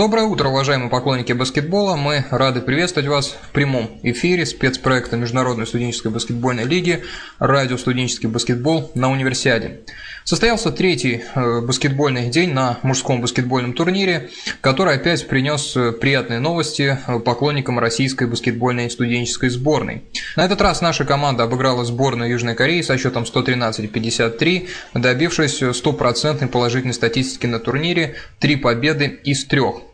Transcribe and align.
Доброе 0.00 0.24
утро, 0.24 0.48
уважаемые 0.48 0.88
поклонники 0.88 1.34
баскетбола. 1.34 1.94
Мы 1.94 2.24
рады 2.30 2.62
приветствовать 2.62 3.06
вас 3.06 3.36
в 3.42 3.50
прямом 3.50 4.00
эфире 4.02 4.46
спецпроекта 4.46 5.18
Международной 5.18 5.66
студенческой 5.66 6.10
баскетбольной 6.10 6.64
лиги 6.64 7.04
«Радио 7.38 7.76
студенческий 7.76 8.26
баскетбол» 8.26 8.90
на 8.94 9.10
универсиаде. 9.10 9.80
Состоялся 10.24 10.70
третий 10.70 11.22
э, 11.34 11.60
баскетбольный 11.60 12.30
день 12.30 12.54
на 12.54 12.78
мужском 12.82 13.20
баскетбольном 13.20 13.74
турнире, 13.74 14.30
который 14.62 14.94
опять 14.94 15.28
принес 15.28 15.76
э, 15.76 15.92
приятные 15.92 16.40
новости 16.40 16.98
э, 17.06 17.18
поклонникам 17.18 17.78
российской 17.78 18.26
баскетбольной 18.26 18.90
студенческой 18.90 19.50
сборной. 19.50 20.04
На 20.34 20.46
этот 20.46 20.62
раз 20.62 20.80
наша 20.80 21.04
команда 21.04 21.44
обыграла 21.44 21.84
сборную 21.84 22.30
Южной 22.30 22.54
Кореи 22.54 22.80
со 22.80 22.96
счетом 22.96 23.24
113-53, 23.24 24.66
добившись 24.94 25.62
стопроцентной 25.76 26.48
положительной 26.48 26.94
статистики 26.94 27.44
на 27.44 27.58
турнире, 27.58 28.14
три 28.38 28.56
победы 28.56 29.20
из 29.24 29.44
трех. 29.44 29.89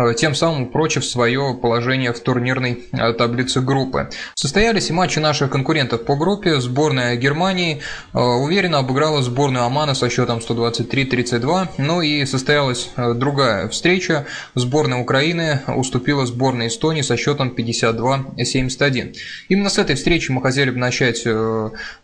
Э, 0.00 0.14
тем 0.14 0.34
самым 0.34 0.62
упрочив 0.62 1.04
свое 1.04 1.54
положение 1.60 2.12
в 2.12 2.20
турнирной 2.20 2.84
э, 2.92 3.12
таблице 3.12 3.60
группы. 3.60 4.08
Состоялись 4.34 4.88
и 4.90 4.92
матчи 4.92 5.18
наших 5.18 5.50
конкурентов 5.50 6.04
по 6.04 6.16
группе. 6.16 6.60
Сборная 6.60 7.16
Германии 7.16 7.82
э, 8.14 8.18
уверенно 8.18 8.78
обыграла 8.78 9.22
сборную 9.22 9.64
Омана 9.64 9.94
со 9.94 10.08
счетом 10.08 10.38
123-32. 10.38 11.68
Ну 11.78 12.00
и 12.00 12.24
состоялась 12.24 12.90
другая 12.96 13.68
встреча. 13.68 14.26
Сборная 14.54 14.98
Украины 14.98 15.60
уступила 15.66 16.24
сборной 16.24 16.68
Эстонии 16.68 17.02
со 17.02 17.16
счетом 17.16 17.54
52-71. 17.56 19.16
Именно 19.48 19.68
с 19.68 19.78
этой 19.78 19.96
встречи 19.96 20.30
мы 20.30 20.40
хотели 20.40 20.70
бы 20.70 20.78
начать 20.78 21.26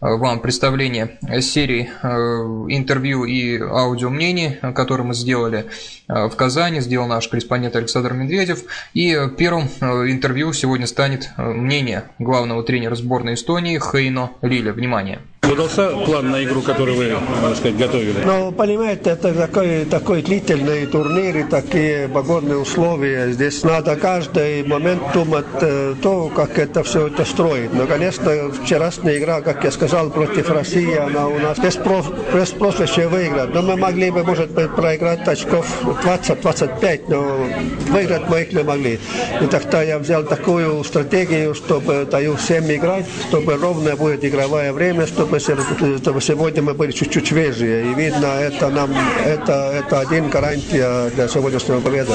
вам 0.00 0.40
представление 0.40 1.18
серии 1.40 1.88
интервью 2.68 3.24
и 3.24 3.58
аудиомнений, 3.58 4.58
которые 4.74 5.06
мы 5.06 5.14
сделали 5.14 5.66
в 6.08 6.30
Казани, 6.30 6.80
сделал 6.80 7.06
наш 7.06 7.28
корреспондент 7.28 7.76
Александр 7.86 8.12
Медведев. 8.14 8.64
И 8.94 9.16
первым 9.38 9.68
э, 9.80 9.86
интервью 10.10 10.52
сегодня 10.52 10.86
станет 10.86 11.30
э, 11.36 11.42
мнение 11.42 12.04
главного 12.18 12.62
тренера 12.62 12.94
сборной 12.96 13.34
Эстонии 13.34 13.78
Хейно 13.78 14.32
Лиля. 14.42 14.72
Внимание! 14.72 15.20
Удался 15.50 15.90
план 16.04 16.30
на 16.30 16.42
игру, 16.42 16.60
который 16.60 16.94
вы, 16.94 17.16
можно 17.40 17.56
сказать, 17.56 17.76
готовили? 17.76 18.16
Ну, 18.24 18.50
понимаете, 18.50 19.10
это 19.10 19.32
такой, 19.32 19.84
такой 19.84 20.22
длительный 20.22 20.86
турнир 20.86 21.36
и 21.36 21.42
такие 21.44 22.08
погодные 22.08 22.58
условия. 22.58 23.30
Здесь 23.30 23.62
надо 23.62 23.94
каждый 23.96 24.64
момент 24.64 25.02
думать 25.14 25.46
э, 25.60 25.94
то, 26.02 26.28
как 26.34 26.58
это 26.58 26.82
все 26.82 27.06
это 27.06 27.24
строить. 27.24 27.72
Но, 27.72 27.86
конечно, 27.86 28.50
вчерашняя 28.50 29.18
игра, 29.18 29.40
как 29.40 29.62
я 29.62 29.70
сказал, 29.70 30.10
против 30.10 30.50
России, 30.50 30.96
она 30.96 31.28
у 31.28 31.38
нас 31.38 31.58
без, 31.58 31.76
про, 31.76 32.02
без 32.34 32.50
прозвища 32.50 33.08
выиграть. 33.08 33.54
Но 33.54 33.62
мы 33.62 33.76
могли 33.76 34.10
бы, 34.10 34.24
может 34.24 34.50
быть, 34.50 34.74
проиграть 34.74 35.28
очков 35.28 35.66
20-25, 35.84 37.02
но 37.08 37.46
выиграть 37.92 38.28
мы 38.28 38.42
их 38.42 38.52
не 38.52 38.64
могли. 38.64 38.98
И 39.40 39.46
тогда 39.46 39.82
я 39.82 39.98
взял 39.98 40.24
такую 40.24 40.82
стратегию, 40.82 41.54
чтобы 41.54 42.06
даю 42.10 42.34
всем 42.36 42.64
играть, 42.64 43.06
чтобы 43.28 43.54
ровно 43.56 43.94
будет 43.94 44.24
игровое 44.24 44.72
время, 44.72 45.06
чтобы 45.06 45.35
чтобы 45.40 46.20
сегодня 46.20 46.62
мы 46.62 46.74
были 46.74 46.92
чуть-чуть 46.92 47.28
свежие. 47.28 47.90
И 47.90 47.94
видно, 47.94 48.26
это 48.26 48.68
нам 48.68 48.90
это, 49.24 49.72
это 49.74 50.00
один 50.00 50.28
гарантия 50.28 51.10
для 51.10 51.28
сегодняшнего 51.28 51.80
победы. 51.80 52.12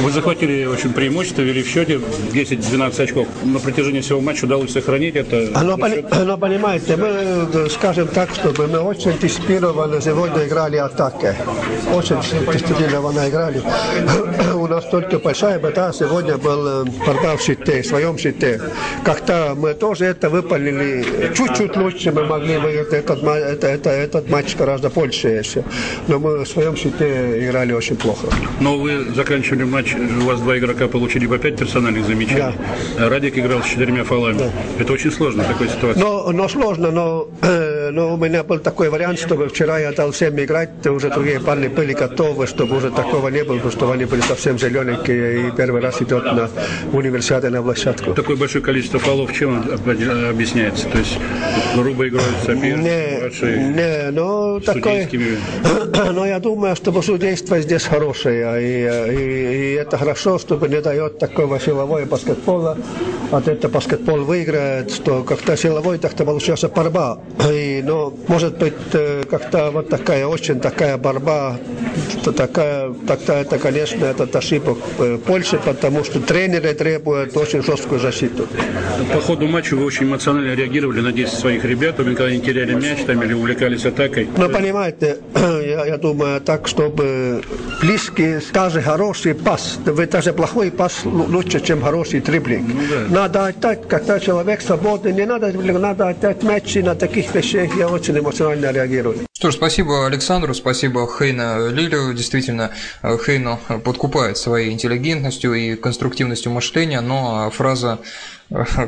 Вы 0.00 0.10
захватили 0.10 0.64
очень 0.64 0.92
преимущество, 0.92 1.42
вели 1.42 1.62
в 1.62 1.68
счете 1.68 2.00
10-12 2.32 3.02
очков. 3.02 3.28
На 3.44 3.58
протяжении 3.58 4.00
всего 4.00 4.20
матча 4.20 4.44
удалось 4.44 4.72
сохранить 4.72 5.16
это. 5.16 5.50
Оно, 5.54 5.76
пони, 5.76 6.04
оно 6.10 6.36
понимаете, 6.36 6.96
мы 6.96 7.68
скажем 7.70 8.08
так, 8.08 8.30
чтобы 8.34 8.66
мы 8.66 8.78
очень 8.78 9.18
дисциплинированно 9.18 10.00
сегодня 10.00 10.46
играли 10.46 10.76
атаки. 10.76 11.34
Очень 11.94 12.20
дисциплинированно 12.20 13.28
играли. 13.28 13.62
У 14.54 14.66
нас 14.66 14.84
только 14.86 15.18
большая 15.18 15.58
бета 15.58 15.92
сегодня 15.92 16.36
был 16.36 16.84
борьба 17.06 17.36
в 17.36 17.42
щите, 17.42 17.82
в 17.82 17.86
своем 17.86 18.18
щите. 18.18 18.60
Как-то 19.04 19.54
мы 19.56 19.74
тоже 19.74 20.06
это 20.06 20.28
выполнили 20.28 21.32
чуть-чуть 21.34 21.76
лучше 21.76 22.12
мы 22.12 22.24
могли 22.24 22.45
бы 22.54 22.68
этот, 22.68 23.22
это, 23.22 23.66
это, 23.66 23.90
этот 23.90 24.30
матч 24.30 24.56
гораздо 24.56 24.90
больше 24.90 25.28
еще. 25.28 25.64
Но 26.08 26.18
мы 26.18 26.44
в 26.44 26.48
своем 26.48 26.76
счете 26.76 27.44
играли 27.44 27.72
очень 27.72 27.96
плохо. 27.96 28.28
Но 28.60 28.78
вы 28.78 29.04
заканчивали 29.14 29.64
матч, 29.64 29.94
у 29.94 30.24
вас 30.24 30.40
два 30.40 30.58
игрока 30.58 30.88
получили 30.88 31.26
по 31.26 31.38
пять 31.38 31.56
персональных 31.56 32.06
замечаний. 32.06 32.54
Да. 32.98 33.08
Радик 33.08 33.38
играл 33.38 33.62
с 33.62 33.66
четырьмя 33.66 34.04
фолами. 34.04 34.38
Да. 34.38 34.50
Это 34.78 34.92
очень 34.92 35.12
сложно 35.12 35.42
в 35.44 35.46
такой 35.46 35.68
ситуации. 35.68 36.00
Но, 36.00 36.30
но 36.32 36.48
сложно, 36.48 36.90
но, 36.90 37.28
э, 37.42 37.65
но 37.96 38.12
у 38.12 38.18
меня 38.18 38.42
был 38.44 38.58
такой 38.58 38.90
вариант, 38.90 39.18
чтобы 39.18 39.48
вчера 39.48 39.78
я 39.78 39.90
дал 39.90 40.10
всем 40.10 40.38
играть, 40.38 40.86
уже 40.86 41.08
другие 41.08 41.40
парни 41.40 41.68
были 41.68 41.94
готовы, 41.94 42.46
чтобы 42.46 42.76
уже 42.76 42.90
такого 42.90 43.28
не 43.28 43.42
было, 43.42 43.56
потому 43.56 43.72
что 43.72 43.90
они 43.90 44.04
были 44.04 44.20
совсем 44.20 44.58
зелененькие 44.58 45.48
и 45.48 45.50
первый 45.52 45.80
раз 45.80 46.02
идет 46.02 46.24
на 46.24 46.50
универсиаде 46.92 47.48
на 47.48 47.62
площадку. 47.62 48.12
Такое 48.12 48.36
большое 48.36 48.62
количество 48.62 49.00
фолов 49.00 49.32
чем 49.32 49.64
объясняется? 50.28 50.86
То 50.90 50.98
есть 50.98 51.18
грубо 51.74 52.06
играют 52.06 52.48
не, 52.48 52.72
не, 53.72 54.10
ну, 54.10 54.60
такое, 54.60 55.08
но 56.12 56.26
я 56.26 56.38
думаю, 56.38 56.76
что 56.76 57.00
судейство 57.00 57.58
здесь 57.60 57.84
хорошее, 57.84 58.60
и, 58.60 59.16
и, 59.16 59.72
и 59.72 59.72
это 59.72 59.96
хорошо, 59.96 60.38
чтобы 60.38 60.68
не 60.68 60.82
дает 60.82 61.18
такого 61.18 61.58
силового 61.58 62.04
баскетбола, 62.04 62.76
а 63.32 63.42
это 63.46 63.70
баскетбол 63.70 64.24
выиграет, 64.24 64.92
что 64.92 65.22
как-то 65.22 65.56
силовой 65.56 65.96
так-то 65.96 66.26
получается 66.26 66.68
борьба, 66.68 67.18
и, 67.50 67.82
ну, 67.86 68.18
может 68.26 68.58
быть, 68.58 68.74
э, 68.92 69.22
как-то 69.30 69.70
вот 69.70 69.88
такая, 69.88 70.26
очень 70.26 70.60
такая 70.60 70.96
борьба, 70.96 71.56
то 72.24 72.32
такая, 72.32 72.92
тогда 73.06 73.38
это, 73.38 73.58
конечно, 73.58 74.04
это 74.04 74.38
ошибок 74.38 74.78
э, 74.98 75.18
Польши, 75.24 75.58
потому 75.64 76.02
что 76.04 76.20
тренеры 76.20 76.74
требуют 76.74 77.36
очень 77.36 77.62
жесткую 77.62 78.00
защиту. 78.00 78.48
По 79.12 79.20
ходу 79.20 79.46
матча 79.46 79.74
вы 79.76 79.84
очень 79.84 80.06
эмоционально 80.06 80.54
реагировали 80.54 81.00
на 81.00 81.12
действия 81.12 81.38
своих 81.38 81.64
ребят, 81.64 81.96
когда 81.96 82.24
они 82.24 82.40
теряли 82.40 82.74
мяч 82.74 83.04
там 83.06 83.22
или 83.22 83.32
увлекались 83.32 83.84
атакой? 83.86 84.28
Ну, 84.36 84.48
понимаете, 84.48 85.18
я, 85.76 85.86
я 85.86 85.98
думаю 85.98 86.40
так, 86.40 86.68
чтобы 86.68 87.42
близкий, 87.80 88.38
даже 88.52 88.80
хороший 88.82 89.34
пас, 89.34 89.78
даже 89.84 90.32
плохой 90.32 90.70
пас 90.70 91.04
лучше, 91.04 91.60
чем 91.60 91.82
хороший 91.82 92.20
дриблинг. 92.20 92.68
Ну, 92.74 92.80
да. 92.90 93.14
Надо 93.22 93.46
отдать, 93.46 93.88
когда 93.88 94.18
человек 94.18 94.62
свободный, 94.62 95.12
не 95.12 95.26
надо 95.26 95.52
надо 95.52 96.08
отдать 96.08 96.42
мяч, 96.42 96.74
на 96.76 96.94
таких 96.94 97.34
вещах 97.34 97.76
я 97.76 97.88
очень 97.88 98.18
эмоционально 98.18 98.72
реагирую. 98.72 99.18
Что 99.32 99.50
ж, 99.50 99.54
спасибо 99.54 100.06
Александру, 100.06 100.54
спасибо 100.54 101.06
Хейна 101.06 101.68
Лилю. 101.68 102.14
Действительно, 102.14 102.70
Хейну 103.02 103.58
подкупает 103.84 104.38
своей 104.38 104.72
интеллигентностью 104.72 105.52
и 105.54 105.76
конструктивностью 105.76 106.52
мышления, 106.52 107.00
но 107.00 107.50
фраза, 107.50 107.98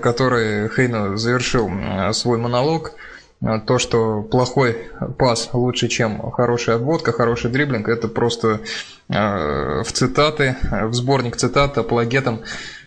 которой 0.01 0.69
Хейну 0.69 1.17
завершил 1.17 1.71
свой 2.13 2.39
монолог– 2.39 2.93
то, 3.41 3.79
что 3.79 4.23
плохой 4.23 4.89
пас 5.17 5.51
лучше, 5.53 5.89
чем 5.89 6.31
хорошая 6.33 6.77
отводка, 6.77 7.13
хороший 7.13 7.51
дриблинг, 7.51 7.89
это 7.89 8.09
просто 8.09 8.61
э, 9.09 9.83
в 9.83 9.93
цитаты, 9.93 10.57
в 10.71 10.93
сборник 10.93 11.37
цитат 11.37 11.79
апологетом 11.79 12.41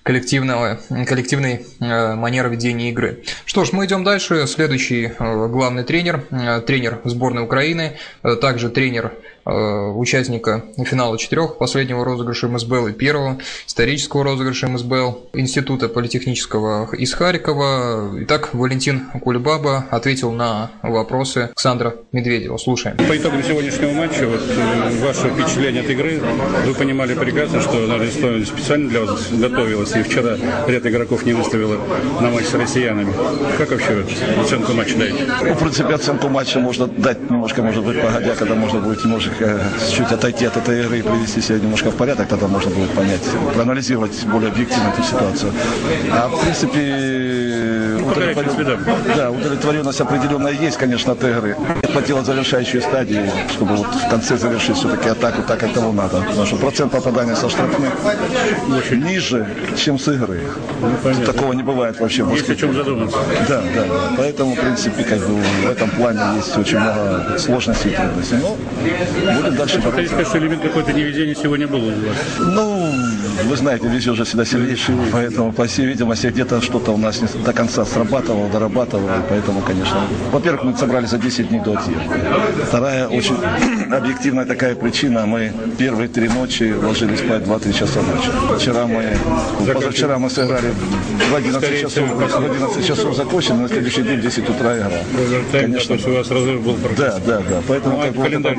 коллективного, 0.04 0.80
коллективной 1.08 1.66
э, 1.80 2.16
манеры 2.16 2.50
ведения 2.50 2.90
игры. 2.90 3.24
Что 3.46 3.64
ж, 3.64 3.72
мы 3.72 3.86
идем 3.86 4.04
дальше. 4.04 4.46
Следующий 4.48 5.14
главный 5.18 5.84
тренер, 5.84 6.26
тренер 6.66 7.00
сборной 7.06 7.44
Украины, 7.44 7.98
также 8.42 8.70
тренер 8.70 9.14
участника 9.46 10.64
финала 10.86 11.18
четырех 11.18 11.58
последнего 11.58 12.06
розыгрыша 12.06 12.48
МСБЛ 12.48 12.88
и 12.88 12.94
первого 12.94 13.38
исторического 13.68 14.24
розыгрыша 14.24 14.68
МСБЛ 14.68 15.30
Института 15.34 15.90
политехнического 15.90 16.94
из 16.96 17.14
Харькова. 17.14 18.12
Итак, 18.24 18.54
Валентин 18.54 19.08
Кульбаба 19.22 19.86
ответил 19.90 20.32
на 20.32 20.72
вопросы 20.82 21.50
Александра 21.50 21.96
Медведева. 22.12 22.58
Слушаем. 22.58 22.98
По 22.98 23.18
итогам 23.18 23.44
сегодняшнего 23.44 23.92
матча, 23.92 24.28
вот, 24.28 24.42
э, 24.42 25.06
ваше 25.06 25.30
впечатление 25.30 25.84
от 25.84 25.90
игры, 25.90 26.22
вы 26.66 26.74
понимали 26.74 27.14
прекрасно, 27.16 27.62
что 27.62 27.88
наверное, 27.88 28.46
специально 28.46 28.90
для 28.90 29.02
вас 29.02 29.30
готовилась, 29.32 29.96
и 29.96 30.04
вчера 30.04 30.38
ряд 30.68 30.86
игроков 30.86 31.26
не 31.26 31.34
выставила 31.34 31.78
на 32.20 32.30
матч 32.30 32.46
с 32.46 32.54
россиянами. 32.54 33.14
Как 33.58 33.72
вообще 33.72 34.06
оценку 34.40 34.74
матча 34.74 34.98
даете? 34.98 35.26
Ну, 35.42 35.54
в 35.54 35.60
принципе, 35.60 35.94
оценку 35.94 36.30
матча 36.30 36.60
можно 36.60 36.88
дать 36.88 37.30
немножко, 37.30 37.62
может 37.62 37.84
быть, 37.84 38.02
погодя, 38.02 38.36
когда 38.36 38.56
можно 38.56 38.80
будет 38.80 39.04
немножко 39.04 39.31
немножко 39.32 39.60
чуть 39.92 40.12
отойти 40.12 40.46
от 40.46 40.58
этой 40.58 40.82
игры 40.82 41.00
и 41.00 41.02
привести 41.02 41.42
себя 41.42 41.60
немножко 41.60 41.92
в 41.92 41.96
порядок, 41.96 42.28
тогда 42.28 42.48
можно 42.48 42.72
будет 42.72 42.90
понять, 42.92 43.22
проанализировать 43.54 44.26
более 44.26 44.50
объективно 44.52 44.90
эту 44.90 45.04
ситуацию. 45.04 45.54
А 46.12 46.28
в 46.28 46.42
принципе, 46.42 48.00
удовлетворен, 48.04 48.80
да, 49.16 49.32
удовлетворенность 49.32 50.02
определенная 50.02 50.54
есть, 50.54 50.78
конечно, 50.78 51.14
от 51.14 51.24
игры. 51.24 51.56
Хватило 51.92 52.24
завершающей 52.24 52.82
стадии, 52.82 53.30
чтобы 53.52 53.76
вот 53.76 53.88
в 53.88 54.10
конце 54.10 54.38
завершить 54.38 54.78
все-таки 54.78 55.10
атаку 55.10 55.44
так, 55.44 55.60
как 55.60 55.74
того 55.74 55.92
надо. 55.92 56.22
Потому 56.22 56.46
что 56.46 56.56
процент 56.58 56.92
попадания 56.92 57.36
со 57.36 57.50
штрафных 57.50 57.92
очень 58.78 59.04
ниже, 59.04 59.48
чем 59.76 60.00
с 60.00 60.08
игры. 60.08 60.42
Ну, 60.82 61.26
Такого 61.26 61.54
не 61.54 61.64
бывает 61.64 62.00
вообще. 62.00 62.26
Есть 62.32 62.50
о 62.50 62.56
чем 62.56 62.74
задуматься. 62.74 63.18
Да, 63.48 63.62
да, 63.76 63.84
да. 63.84 64.16
Поэтому, 64.18 64.56
в 64.56 64.60
принципе, 64.60 65.04
как 65.04 65.20
бы 65.20 65.42
в 65.42 65.70
этом 65.70 65.90
плане 65.90 66.22
есть 66.38 66.58
очень 66.58 66.80
много 66.80 67.38
сложностей 67.38 67.92
и 67.92 67.96
трудностей. 67.96 68.36
Но 68.42 68.58
будем 69.22 69.56
дальше 69.56 69.78
бороться. 69.78 69.92
Хотите 69.92 70.08
сказать, 70.08 70.28
что 70.28 70.38
элемент 70.38 70.62
какой-то 70.62 70.94
невезения 70.94 71.36
сегодня 71.36 71.68
был 71.68 71.80
у 71.80 71.92
вас? 71.92 72.18
Ну, 72.40 72.94
вы 73.46 73.56
знаете, 73.56 73.88
везет 73.88 74.16
же 74.16 74.24
всегда 74.24 74.46
сильнейший, 74.46 74.96
поэтому, 75.12 75.52
по 75.52 75.66
всей 75.66 75.86
видимости, 75.86 76.28
где-то 76.28 76.62
что-то 76.62 76.92
у 76.92 76.98
нас 76.98 77.22
не 77.22 77.28
до 77.44 77.54
конца 77.54 77.86
срабатывало, 77.86 78.50
дорабатывало, 78.50 79.24
поэтому, 79.30 79.62
конечно, 79.62 80.02
во-первых, 80.32 80.64
мы 80.64 80.78
собрали 80.78 81.06
за 81.06 81.18
10 81.18 81.50
дней 81.50 81.60
до 81.60 81.74
отъезда. 81.74 82.02
Вторая 82.68 83.08
очень 83.08 83.38
объективная 83.94 84.46
такая 84.46 84.76
причина, 84.76 85.26
мы 85.26 85.52
первые 85.78 86.08
три 86.08 86.28
ночи 86.28 86.74
ложились 86.74 87.20
спать 87.20 87.44
2-3 87.44 87.74
часа 87.74 88.00
ночи. 88.02 88.30
Вчера 88.60 88.86
мы, 88.88 89.06
позавчера 89.74 90.18
мы 90.18 90.30
сыграли 90.30 90.74
в 91.32 91.36
11 91.36 91.82
часов, 91.82 92.10
в 92.10 92.46
11 92.46 92.88
часов 92.88 93.16
закончили, 93.16 93.54
на 93.54 93.68
следующий 93.68 94.04
день 94.04 94.20
в 94.20 94.22
10 94.22 94.50
утра 94.50 94.78
игра. 94.78 94.92
Конечно, 95.52 95.96
у 95.96 96.14
вас 96.14 96.30
разрыв 96.30 96.62
был 96.62 96.78
Да, 96.98 97.20
да, 97.26 97.40
да. 97.40 97.62
Поэтому 97.68 97.98
ну, 97.98 98.02
а 98.02 98.06
как 98.06 98.16
бы, 98.16 98.24
календарь, 98.24 98.58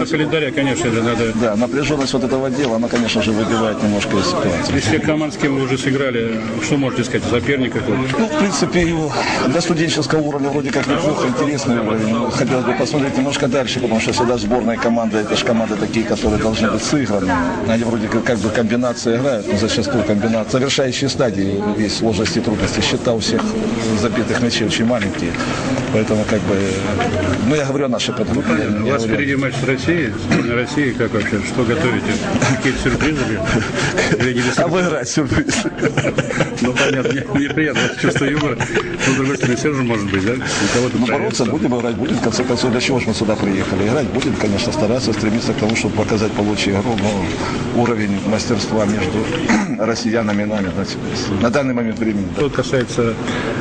напряженность... 0.00 0.12
календаря, 0.12 0.50
конечно, 0.52 0.88
это 0.88 1.02
надо... 1.02 1.32
Да, 1.34 1.56
напряженность 1.56 2.12
вот 2.12 2.24
этого 2.24 2.50
дела, 2.50 2.76
она, 2.76 2.88
конечно 2.88 3.22
же, 3.22 3.32
выбивает 3.32 3.82
немножко 3.82 4.16
из 4.16 4.26
ситуации. 4.26 4.74
Если 4.74 4.98
команд, 4.98 5.34
с 5.34 5.36
кем 5.36 5.56
вы 5.56 5.64
уже 5.64 5.78
сыграли, 5.78 6.40
что 6.62 6.76
можете 6.76 7.04
сказать 7.04 7.26
о 7.26 7.30
соперниках? 7.30 7.82
Ну, 7.88 8.26
в 8.26 8.38
принципе, 8.38 8.86
для 9.48 9.60
студенческого 9.60 10.20
уровня 10.20 10.48
вроде 10.50 10.70
как 10.70 10.86
неплохо, 10.86 11.28
интересно 11.28 11.82
уровень. 11.82 12.08
Но 12.08 12.30
хотелось 12.30 12.64
бы 12.64 12.72
посмотреть 12.74 13.16
немножко 13.16 13.48
дальше, 13.48 13.80
потому 13.80 14.00
что 14.00 14.12
всегда 14.12 14.38
сборная 14.38 14.76
команда, 14.76 15.18
это 15.18 15.36
же 15.36 15.44
команды 15.44 15.76
такие, 15.76 16.04
которые 16.04 16.40
должны 16.40 16.70
быть 16.70 16.82
сыграны. 16.82 17.32
Они 17.68 17.84
вроде 17.84 18.08
как, 18.08 18.24
как 18.24 18.38
бы 18.38 18.48
комбинации 18.50 19.16
играют, 19.16 19.46
но 19.50 19.58
зачастую 19.58 20.04
комбинация. 20.04 20.60
Завершающие 20.60 21.08
стадии 21.10 21.62
есть 21.78 21.98
сложности 21.98 22.38
и 22.38 22.40
трудности. 22.42 22.80
Счета 22.80 23.12
у 23.12 23.18
всех 23.18 23.42
забитых 24.00 24.40
мячей 24.42 24.66
очень 24.66 24.84
маленькие. 24.84 25.32
Поэтому 25.92 26.24
как 26.28 26.40
бы, 26.42 26.56
ну 27.48 27.54
я 27.56 27.64
говорю 27.64 27.86
о 27.86 27.88
нашей 27.88 28.14
подгруппе. 28.14 28.68
У 28.84 28.90
вас 28.90 29.04
впереди 29.04 29.34
матч 29.34 29.54
с 29.54 29.66
Россией, 29.66 29.89
сборной 29.90 30.54
России, 30.54 30.92
как 30.92 31.12
вообще, 31.12 31.40
что 31.46 31.64
готовите? 31.64 32.12
Какие-то 32.56 32.78
сюрпризы? 32.78 33.40
А 34.56 34.68
выиграть 34.68 35.08
сюрприз. 35.08 35.64
Ну 36.60 36.72
понятно, 36.72 37.12
мне 37.34 37.48
приятно 37.48 37.82
чувство 38.00 38.24
юмора. 38.24 38.56
С 39.04 39.14
другой 39.14 39.36
стороны, 39.36 39.56
все 39.56 39.72
же 39.72 39.82
может 39.82 40.10
быть, 40.10 40.24
да? 40.24 40.34
Ну 40.94 41.06
бороться 41.06 41.44
будем, 41.44 41.78
играть 41.78 41.96
будем, 41.96 42.16
в 42.16 42.22
конце 42.22 42.44
концов, 42.44 42.70
для 42.70 42.80
чего 42.80 43.00
же 43.00 43.08
мы 43.08 43.14
сюда 43.14 43.36
приехали? 43.36 43.88
Играть 43.88 44.08
будем, 44.08 44.34
конечно, 44.34 44.72
стараться, 44.72 45.12
стремиться 45.12 45.52
к 45.52 45.56
тому, 45.56 45.74
чтобы 45.76 45.96
показать 45.96 46.32
получше 46.32 46.70
игру, 46.70 46.96
но 47.00 47.80
уровень 47.80 48.18
мастерства 48.28 48.84
между 48.86 49.24
россиянами 49.78 50.42
и 50.42 50.46
нами 50.46 50.66
на, 50.66 51.42
на 51.42 51.50
данный 51.50 51.74
момент 51.74 51.98
времени. 51.98 52.26
Да. 52.34 52.42
Что 52.42 52.50
касается 52.50 53.14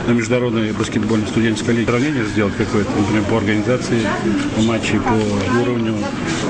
международной 0.07 0.71
баскетбольной 0.71 1.27
студенческой 1.27 1.75
лиги, 1.75 1.85
сравнение 1.85 2.25
сделать 2.25 2.55
какое-то, 2.57 2.91
например, 2.97 3.23
по 3.23 3.37
организации 3.37 4.01
матчей, 4.57 4.99
по 4.99 5.59
уровню, 5.61 5.95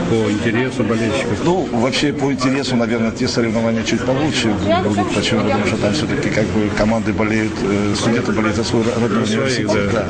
по 0.09 0.31
интересу 0.31 0.83
болельщиков? 0.83 1.39
Ну, 1.43 1.67
вообще 1.71 2.13
по 2.13 2.31
интересу, 2.31 2.75
наверное, 2.75 3.11
те 3.11 3.27
соревнования 3.27 3.83
чуть 3.83 4.01
получше 4.05 4.53
будут. 4.83 5.13
Почему? 5.13 5.41
Потому 5.41 5.65
что 5.65 5.77
там 5.77 5.93
все-таки 5.93 6.29
как 6.29 6.45
бы 6.47 6.69
команды 6.77 7.13
болеют, 7.13 7.53
э, 7.63 7.93
студенты 7.95 8.31
болеют 8.31 8.55
за 8.55 8.63
свой 8.63 8.83
родной 8.83 9.23
университет. 9.23 9.91
Да. 9.93 10.05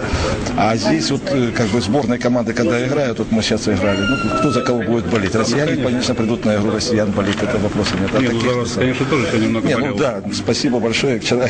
А 0.58 0.76
здесь 0.76 1.12
вот 1.12 1.22
э, 1.32 1.52
как 1.56 1.68
бы 1.68 1.82
сборные 1.82 2.20
команды, 2.20 2.54
когда 2.54 2.86
играют, 2.86 3.20
вот 3.20 3.32
мы 3.32 3.42
сейчас 3.42 3.68
играли, 3.68 4.00
ну, 4.02 4.40
кто 4.40 4.52
за 4.52 4.62
кого 4.62 4.82
будет 4.82 5.06
болеть? 5.08 5.36
Россияне, 5.36 5.76
ну, 5.76 5.84
конечно, 5.84 6.16
придут 6.16 6.46
на 6.46 6.56
игру 6.56 6.72
россиян 6.72 7.12
болеть, 7.12 7.38
это 7.42 7.58
вопроса 7.58 7.96
нет. 8.00 8.10
А 8.14 8.20
нет, 8.20 8.34
ну, 8.34 8.40
за 8.42 8.56
вас, 8.56 8.72
конечно, 8.74 9.06
тоже 9.06 9.28
сегодня 9.28 9.50
много 9.50 9.68
нет, 9.68 9.80
ну 9.80 9.96
да, 9.96 10.22
спасибо 10.34 10.80
большое. 10.80 11.20
Вчера, 11.20 11.48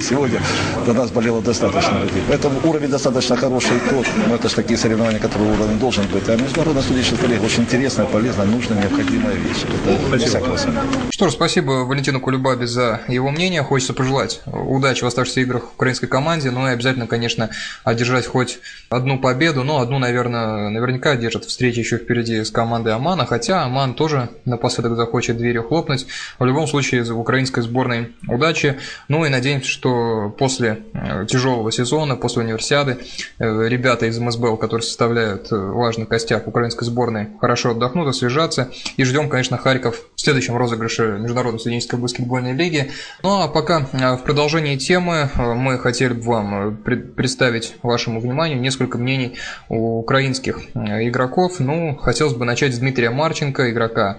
сегодня 0.00 0.40
до 0.86 0.92
нас 0.92 1.10
болело 1.10 1.40
достаточно 1.42 1.98
людей. 2.02 2.22
Поэтому 2.28 2.60
уровень 2.64 2.88
достаточно 2.88 3.36
хороший 3.36 3.78
тот, 3.90 4.06
но 4.28 4.34
это 4.34 4.48
же 4.48 4.54
такие 4.54 4.78
соревнования, 4.78 5.18
которые 5.18 5.52
уровень 5.52 5.78
должен 5.78 6.04
быть. 6.12 6.28
А 6.28 6.36
международная 6.36 6.82
студенческая 6.82 7.28
лига 7.28 7.45
очень 7.46 7.62
интересная, 7.62 8.06
полезная, 8.06 8.44
нужная, 8.44 8.82
необходимая 8.82 9.36
вещь. 9.36 9.62
Это 9.62 10.18
спасибо. 10.18 10.80
Что 11.10 11.28
ж, 11.28 11.32
спасибо 11.32 11.70
Валентину 11.84 12.20
Кулебабе 12.20 12.66
за 12.66 13.02
его 13.06 13.30
мнение. 13.30 13.62
Хочется 13.62 13.94
пожелать 13.94 14.40
удачи 14.46 15.04
в 15.04 15.06
оставшихся 15.06 15.42
играх 15.42 15.72
украинской 15.74 16.08
команде, 16.08 16.50
ну 16.50 16.66
и 16.66 16.72
обязательно, 16.72 17.06
конечно, 17.06 17.50
одержать 17.84 18.26
хоть 18.26 18.58
одну 18.90 19.20
победу, 19.20 19.62
но 19.62 19.80
одну, 19.80 19.98
наверное, 19.98 20.70
наверняка 20.70 21.12
одержат 21.12 21.44
встречи 21.44 21.78
еще 21.78 21.98
впереди 21.98 22.42
с 22.42 22.50
командой 22.50 22.92
Омана, 22.92 23.26
хотя 23.26 23.62
Оман 23.62 23.94
тоже 23.94 24.28
напоследок 24.44 24.96
захочет 24.96 25.36
дверью 25.36 25.62
хлопнуть. 25.62 26.08
В 26.40 26.44
любом 26.44 26.66
случае, 26.66 27.04
в 27.04 27.18
украинской 27.18 27.60
сборной 27.60 28.12
удачи. 28.26 28.76
Ну 29.06 29.24
и 29.24 29.28
надеемся, 29.28 29.68
что 29.68 30.34
после 30.36 30.80
э, 30.94 31.26
тяжелого 31.28 31.70
сезона, 31.70 32.16
после 32.16 32.42
универсиады, 32.42 32.98
э, 33.38 33.68
ребята 33.68 34.06
из 34.06 34.18
МСБЛ, 34.18 34.56
которые 34.56 34.82
составляют 34.82 35.52
э, 35.52 35.56
важный 35.56 36.06
костяк 36.06 36.48
украинской 36.48 36.84
сборной, 36.84 37.35
хорошо 37.40 37.70
отдохнут, 37.70 38.08
освежатся. 38.08 38.70
И 38.96 39.04
ждем, 39.04 39.28
конечно, 39.28 39.56
Харьков 39.58 40.02
в 40.14 40.20
следующем 40.20 40.56
розыгрыше 40.56 41.18
Международной 41.18 41.60
студенческой 41.60 41.98
баскетбольной 41.98 42.52
лиги. 42.52 42.90
Ну 43.22 43.42
а 43.42 43.48
пока 43.48 43.80
в 43.92 44.22
продолжении 44.24 44.76
темы 44.76 45.30
мы 45.36 45.78
хотели 45.78 46.12
бы 46.12 46.22
вам 46.22 46.76
представить 46.76 47.76
вашему 47.82 48.20
вниманию 48.20 48.60
несколько 48.60 48.98
мнений 48.98 49.36
у 49.68 49.98
украинских 49.98 50.60
игроков. 50.74 51.60
Ну, 51.60 51.96
хотелось 51.96 52.34
бы 52.34 52.44
начать 52.44 52.74
с 52.74 52.78
Дмитрия 52.78 53.10
Марченко, 53.10 53.70
игрока 53.70 54.18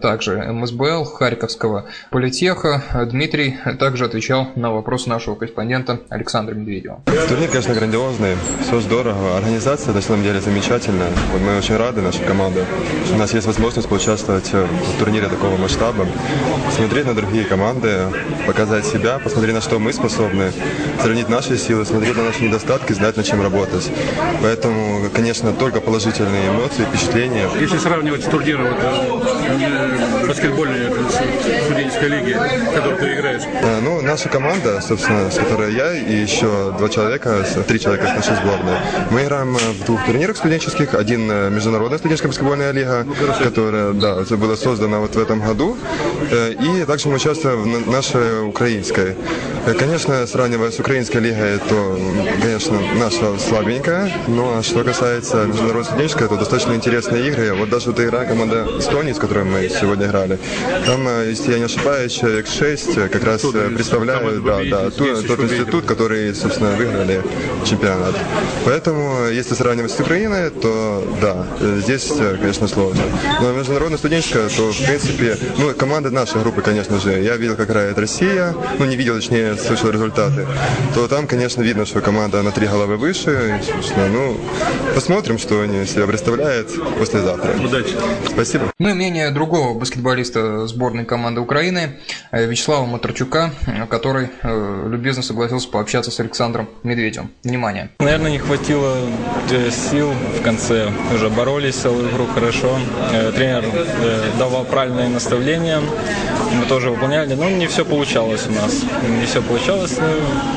также 0.00 0.36
МСБЛ 0.36 1.04
Харьковского 1.04 1.86
политеха. 2.10 2.82
Дмитрий 3.10 3.56
также 3.78 4.06
отвечал 4.06 4.48
на 4.56 4.72
вопрос 4.72 5.06
нашего 5.06 5.34
корреспондента 5.34 6.00
Александра 6.08 6.54
Медведева. 6.54 7.02
Турнир, 7.28 7.48
конечно, 7.48 7.74
грандиозный, 7.74 8.36
все 8.62 8.80
здорово. 8.80 9.36
Организация 9.36 9.92
на 9.94 10.00
самом 10.00 10.22
деле 10.22 10.40
замечательная. 10.40 11.10
Вот 11.32 11.40
мы 11.42 11.58
очень 11.58 11.76
рады, 11.76 12.00
наша 12.00 12.22
команда. 12.24 12.64
У 13.12 13.16
нас 13.16 13.34
есть 13.34 13.46
возможность 13.46 13.88
поучаствовать 13.88 14.52
в 14.52 14.98
турнире 14.98 15.28
такого 15.28 15.56
масштаба, 15.56 16.06
смотреть 16.74 17.06
на 17.06 17.14
другие 17.14 17.44
команды, 17.44 18.08
показать 18.46 18.86
себя, 18.86 19.18
посмотреть 19.18 19.54
на 19.54 19.60
что 19.60 19.78
мы 19.78 19.92
способны, 19.92 20.52
сравнить 21.00 21.28
наши 21.28 21.56
силы, 21.58 21.84
смотреть 21.84 22.16
на 22.16 22.24
наши 22.24 22.42
недостатки, 22.42 22.92
знать, 22.92 23.16
над 23.16 23.26
чем 23.26 23.42
работать. 23.42 23.90
Поэтому, 24.42 25.10
конечно, 25.14 25.52
только 25.52 25.80
положительные 25.80 26.48
эмоции, 26.50 26.84
впечатления. 26.84 27.48
Если 27.60 27.78
сравнивать 27.78 28.24
с 28.24 28.26
турниром, 28.26 28.68
вот, 29.10 29.33
баскетбольной 30.26 30.90
студенческой 31.64 32.08
лиги, 32.08 32.32
в 32.32 32.74
которой 32.74 32.98
ты 32.98 33.14
играешь? 33.14 33.42
А, 33.62 33.80
ну, 33.82 34.00
наша 34.02 34.28
команда, 34.28 34.80
собственно, 34.80 35.30
с 35.30 35.36
которой 35.36 35.74
я 35.74 35.94
и 35.94 36.14
еще 36.14 36.74
два 36.78 36.88
человека, 36.88 37.44
три 37.66 37.80
человека 37.80 38.06
с 38.06 38.16
нашей 38.16 38.36
сборной, 38.36 38.76
мы 39.10 39.22
играем 39.22 39.54
в 39.54 39.84
двух 39.84 40.04
турнирах 40.04 40.36
студенческих. 40.36 40.94
Один 40.94 41.30
э, 41.30 41.50
международная 41.50 41.98
студенческая 41.98 42.28
баскетбольная 42.28 42.72
лига, 42.72 43.06
которая, 43.42 43.92
да, 43.92 44.22
была 44.36 44.56
создана 44.56 44.98
вот 44.98 45.14
в 45.14 45.18
этом 45.18 45.40
году. 45.40 45.76
Э, 46.30 46.52
и 46.52 46.84
также 46.84 47.08
мы 47.08 47.16
участвуем 47.16 47.84
в 47.84 47.90
нашей 47.90 48.46
украинской. 48.46 49.16
Э, 49.66 49.74
конечно, 49.74 50.26
сравнивая 50.26 50.70
с 50.70 50.78
украинской 50.78 51.18
лигой, 51.18 51.58
то, 51.68 51.98
конечно, 52.40 52.78
наша 52.98 53.38
слабенькая. 53.38 54.10
Но 54.28 54.62
что 54.62 54.84
касается 54.84 55.44
международной 55.44 55.84
студенческой, 55.84 56.28
то 56.28 56.36
достаточно 56.36 56.74
интересные 56.74 57.28
игры. 57.28 57.54
Вот 57.54 57.68
даже 57.68 57.86
вот 57.90 58.00
игра 58.00 58.24
команда 58.24 58.66
Эстонии, 58.78 59.12
с 59.24 59.26
которой 59.26 59.44
мы 59.44 59.68
сегодня 59.68 60.06
играли. 60.06 60.38
Там, 60.84 61.08
э, 61.08 61.30
если 61.30 61.52
я 61.52 61.58
не 61.58 61.64
ошибаюсь, 61.64 62.12
человек 62.12 62.46
6 62.46 62.96
э, 62.96 63.08
как 63.08 63.24
раз 63.24 63.42
э, 63.44 63.70
представляют 63.70 64.44
да, 64.44 64.60
да, 64.70 64.90
тот, 64.90 65.26
тот 65.26 65.40
институт, 65.40 65.86
который, 65.86 66.34
собственно, 66.34 66.72
выиграли 66.72 67.22
чемпионат. 67.64 68.14
Поэтому, 68.66 69.28
если 69.28 69.54
сравнивать 69.54 69.92
с 69.92 70.00
Украиной, 70.00 70.50
то 70.50 71.02
да, 71.22 71.46
здесь, 71.80 72.12
конечно, 72.40 72.68
сложно. 72.68 73.02
Но 73.40 73.52
международная 73.52 73.98
студенческая, 73.98 74.48
то, 74.48 74.72
в 74.72 74.84
принципе, 74.84 75.38
ну, 75.58 75.72
команда 75.72 76.10
нашей 76.10 76.40
группы, 76.40 76.60
конечно 76.60 77.00
же, 77.00 77.22
я 77.22 77.36
видел, 77.36 77.56
как 77.56 77.70
играет 77.70 77.98
Россия, 77.98 78.54
ну, 78.78 78.84
не 78.84 78.96
видел, 78.96 79.14
точнее, 79.14 79.56
слышал 79.56 79.90
результаты, 79.90 80.46
то 80.94 81.08
там, 81.08 81.26
конечно, 81.26 81.62
видно, 81.62 81.86
что 81.86 82.00
команда 82.00 82.42
на 82.42 82.50
три 82.50 82.66
головы 82.66 82.96
выше, 82.96 83.58
и, 83.58 83.72
собственно, 83.72 84.08
ну, 84.08 84.36
посмотрим, 84.94 85.38
что 85.38 85.62
они 85.62 85.86
себя 85.86 86.06
представляют 86.06 86.68
послезавтра. 86.98 87.54
Удачи. 87.64 87.94
Спасибо. 88.28 88.74
Ну 88.78 88.94
мнение 89.14 89.30
другого 89.30 89.78
баскетболиста 89.78 90.66
сборной 90.66 91.04
команды 91.04 91.40
Украины 91.40 92.00
Вячеслава 92.32 92.84
Матарчука, 92.84 93.52
который 93.88 94.30
любезно 94.42 95.22
согласился 95.22 95.68
пообщаться 95.68 96.10
с 96.10 96.18
Александром 96.18 96.68
Медведевым. 96.82 97.30
Внимание. 97.44 97.90
Наверное, 98.00 98.32
не 98.32 98.38
хватило 98.38 98.96
сил 99.70 100.10
в 100.10 100.42
конце. 100.42 100.90
Уже 101.14 101.30
боролись 101.30 101.76
целую 101.76 102.10
игру 102.10 102.26
хорошо. 102.26 102.76
Тренер 103.36 103.64
давал 104.36 104.64
правильные 104.64 105.08
наставления. 105.08 105.80
Мы 106.52 106.64
тоже 106.66 106.90
выполняли, 106.90 107.34
но 107.34 107.48
не 107.48 107.68
все 107.68 107.84
получалось 107.84 108.48
у 108.48 108.52
нас. 108.52 108.82
Не 109.20 109.26
все 109.26 109.42
получалось. 109.42 109.96
Ну, 109.96 110.06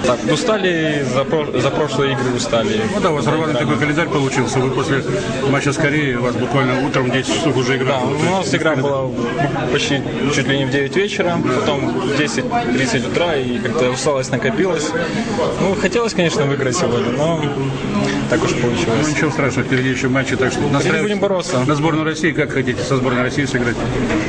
так, 0.03 0.19
устали 0.31 1.05
за, 1.13 1.59
за 1.59 1.69
прошлые 1.69 2.13
игры 2.13 2.33
устали. 2.35 2.81
Ну 2.91 3.01
да, 3.01 3.11
у 3.11 3.15
вас 3.15 3.27
рваный 3.27 3.53
такой 3.53 3.77
календарь 3.77 4.07
получился. 4.07 4.57
Вы 4.59 4.71
после 4.71 5.03
матча 5.47 5.71
с 5.73 5.77
Кореей, 5.77 6.15
у 6.15 6.23
вас 6.23 6.35
буквально 6.35 6.85
утром 6.85 7.11
10 7.11 7.35
часов 7.35 7.55
уже 7.55 7.77
игра. 7.77 7.99
Да, 7.99 8.05
у 8.05 8.31
нас 8.31 8.46
игра 8.53 8.75
была 8.75 9.09
почти 9.71 10.01
чуть 10.33 10.47
ли 10.47 10.57
не 10.57 10.65
в 10.65 10.71
9 10.71 10.95
вечера, 10.95 11.37
потом 11.59 11.87
в 12.01 12.19
10-30 12.19 13.11
утра, 13.11 13.35
и 13.35 13.59
как-то 13.59 13.91
усталость 13.91 14.31
накопилась. 14.31 14.89
Ну, 15.61 15.75
хотелось, 15.75 16.13
конечно, 16.13 16.45
выиграть 16.45 16.75
сегодня, 16.75 17.11
но 17.11 17.41
так 18.29 18.43
уж 18.43 18.53
получилось. 18.55 19.07
Ну, 19.07 19.09
ничего 19.09 19.31
страшного, 19.31 19.67
впереди 19.67 19.89
еще 19.89 20.09
матчи, 20.09 20.35
так 20.35 20.51
что 20.51 20.61
настраивайтесь 20.61 21.03
будем 21.03 21.19
бороться. 21.19 21.59
на 21.65 21.75
сборную 21.75 22.05
России. 22.05 22.31
Как 22.31 22.51
хотите 22.51 22.81
со 22.81 22.97
сборной 22.97 23.23
России 23.23 23.45
сыграть? 23.45 23.75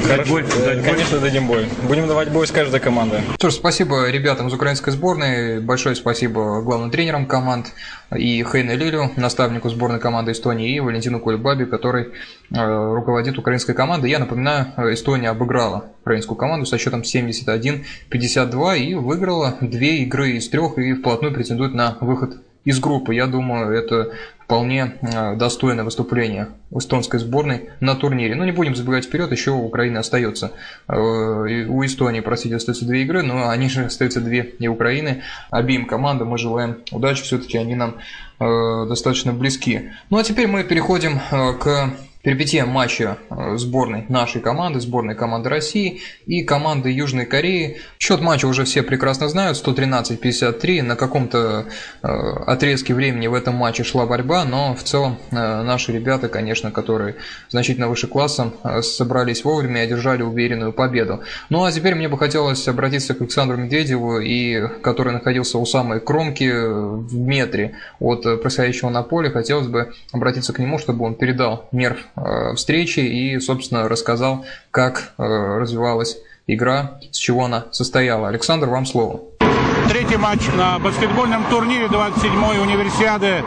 Дать 0.07 0.29
бой? 0.29 0.45
Дать 0.65 0.85
конечно, 0.85 1.19
бой? 1.19 1.29
дадим 1.29 1.47
бой. 1.47 1.67
Будем 1.83 2.07
давать 2.07 2.31
бой 2.31 2.47
с 2.47 2.53
каждой 2.53 2.79
командой. 2.81 3.21
Что 3.39 3.51
ж, 3.51 3.55
спасибо 3.55 4.09
ребятам 4.09 4.49
из 4.49 4.55
украинской 4.55 4.91
сборной. 4.91 5.61
Большое 5.61 5.97
спасибо 5.97 6.63
главным 6.63 6.91
тренерам 6.91 7.27
команд 7.27 7.73
и 8.17 8.45
Хейна 8.45 8.73
Лилю, 8.73 9.11
наставнику 9.17 9.69
сборной 9.69 9.99
команды 9.99 10.33
Эстонии, 10.33 10.75
и 10.75 10.81
Валентину 10.81 11.21
Кульбаби, 11.21 11.65
который 11.65 12.13
э, 12.55 12.95
руководит 12.95 13.37
украинской 13.37 13.75
командой. 13.75 14.08
Я 14.09 14.19
напоминаю, 14.19 14.73
Эстония 14.95 15.29
обыграла 15.29 15.91
украинскую 16.01 16.39
команду 16.39 16.65
со 16.65 16.79
счетом 16.79 17.03
71-52 17.03 18.79
и 18.79 18.95
выиграла 18.95 19.59
две 19.61 19.99
игры 19.99 20.31
из 20.31 20.49
трех 20.49 20.79
и 20.79 20.95
вплотную 20.95 21.35
претендует 21.35 21.75
на 21.75 21.99
выход 22.01 22.39
из 22.65 22.81
группы. 22.81 23.15
Я 23.15 23.27
думаю, 23.27 23.71
это 23.71 24.13
вполне 24.43 24.95
э, 25.03 25.37
достойное 25.37 25.85
выступление 25.85 26.49
эстонской 26.71 27.21
сборной 27.21 27.69
на 27.81 27.95
турнире. 27.97 28.35
Но 28.35 28.47
не 28.47 28.53
будем 28.53 28.75
забегать 28.75 29.05
вперед, 29.05 29.31
еще 29.31 29.51
у 29.51 29.67
Украины 29.67 29.99
остается, 29.99 30.53
э, 30.89 30.95
у 30.95 31.85
Эстонии, 31.85 32.21
простите, 32.21 32.57
остаются 32.57 32.87
две 32.87 33.03
игры, 33.03 33.23
но 33.23 33.51
они 33.51 33.69
же 33.69 33.85
остаются 33.85 34.23
две 34.23 34.55
и 34.59 34.69
Украины. 34.69 35.23
Обеим 35.51 35.85
командам 35.85 36.29
мы 36.29 36.39
желаем 36.39 36.79
удачи, 36.93 37.25
все-таки 37.25 37.59
они 37.59 37.75
нам 37.75 37.97
э, 38.41 38.87
достаточно 38.89 39.35
близки. 39.35 39.91
Ну 40.09 40.17
а 40.17 40.25
теперь 40.25 40.47
мы 40.47 40.65
переходим 40.65 41.21
к 41.31 41.93
перипетиям 42.23 42.69
матча 42.69 43.19
э, 43.31 43.57
сборной 43.57 44.05
нашей 44.09 44.41
команды, 44.41 44.81
сборной 44.81 45.15
команды 45.15 45.49
России 45.49 46.01
и 46.27 46.43
команды 46.43 46.91
Южной 46.91 47.27
Кореи. 47.27 47.79
Счет 47.99 48.21
матча 48.21 48.47
уже 48.47 48.65
все 48.65 48.83
прекрасно 48.83 49.29
знают, 49.29 49.57
113-53. 49.57 50.83
На 50.83 50.97
каком-то 50.97 51.67
э, 52.03 52.09
отрезке 52.47 52.95
времени 52.95 53.29
в 53.29 53.35
этом 53.35 53.55
матче 53.55 53.85
шла 53.85 54.07
борьба, 54.07 54.45
но 54.45 54.75
в 54.75 54.83
целом 54.83 55.19
э, 55.31 55.35
наши 55.63 55.93
ребята, 55.93 56.29
конечно, 56.29 56.71
которые 56.71 57.17
значительно 57.51 57.89
выше 57.89 58.09
классом, 58.09 58.53
собрались 58.83 59.45
вовремя 59.45 59.83
и 59.83 59.85
одержали 59.85 60.23
уверенную 60.23 60.73
победу. 60.73 61.21
Ну 61.51 61.65
а 61.65 61.73
теперь 61.73 61.95
мне 61.95 62.09
бы 62.09 62.19
хотелось 62.19 62.67
обратиться 62.67 63.15
к 63.15 63.21
Александру 63.21 63.57
Медведеву, 63.57 64.19
и, 64.19 64.67
который 64.83 65.13
находился 65.13 65.59
у 65.59 65.67
самой 65.67 66.01
кромки 66.01 66.51
в 66.51 67.15
метре 67.17 67.77
от 68.01 68.23
происходящего 68.43 68.91
на 68.91 69.03
поле. 69.03 69.31
Хотелось 69.31 69.69
бы 69.69 69.93
обратиться 70.13 70.53
к 70.53 70.59
нему, 70.59 70.79
чтобы 70.79 71.05
он 71.05 71.15
передал 71.15 71.69
нерв 71.73 72.08
встречи 72.55 73.01
и, 73.01 73.39
собственно, 73.41 73.89
рассказал, 73.89 74.45
как 74.71 75.13
э, 75.19 75.23
развивалась 75.23 76.19
игра, 76.47 76.99
с 77.13 77.17
чего 77.17 77.45
она 77.45 77.67
состояла. 77.73 78.29
Александр, 78.29 78.69
вам 78.69 78.87
слово. 78.87 79.21
Третий 79.89 80.17
матч 80.17 80.41
на 80.57 80.79
баскетбольном 80.79 81.45
турнире 81.51 81.87
27-й 81.87 82.61
универсиады, 82.61 83.43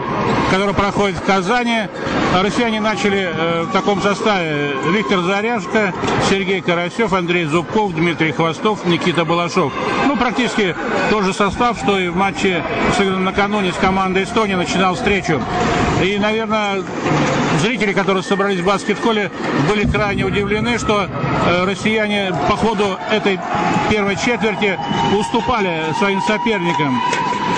который 0.49 0.73
проходит 0.73 1.17
в 1.17 1.23
Казани. 1.23 1.87
Россияне 2.33 2.79
начали 2.79 3.29
э, 3.29 3.63
в 3.63 3.71
таком 3.71 4.01
составе. 4.01 4.73
Виктор 4.89 5.19
Заряжко, 5.21 5.93
Сергей 6.29 6.61
Карасев, 6.61 7.11
Андрей 7.13 7.45
Зубков, 7.45 7.93
Дмитрий 7.93 8.31
Хвостов, 8.31 8.85
Никита 8.85 9.25
Балашов. 9.25 9.73
Ну, 10.07 10.15
практически 10.15 10.75
тот 11.09 11.25
же 11.25 11.33
состав, 11.33 11.77
что 11.77 11.99
и 11.99 12.07
в 12.07 12.15
матче, 12.15 12.63
накануне 12.99 13.73
с 13.73 13.75
командой 13.75 14.23
Эстонии, 14.23 14.55
начинал 14.55 14.95
встречу. 14.95 15.41
И, 16.01 16.17
наверное, 16.17 16.81
зрители, 17.59 17.91
которые 17.91 18.23
собрались 18.23 18.59
в 18.59 18.65
баскет-холле, 18.65 19.29
были 19.69 19.85
крайне 19.85 20.23
удивлены, 20.23 20.77
что 20.79 21.07
э, 21.07 21.65
россияне 21.65 22.33
по 22.49 22.55
ходу 22.55 22.97
этой 23.11 23.39
первой 23.89 24.15
четверти 24.15 24.79
уступали 25.17 25.83
своим 25.99 26.21
соперникам. 26.21 26.99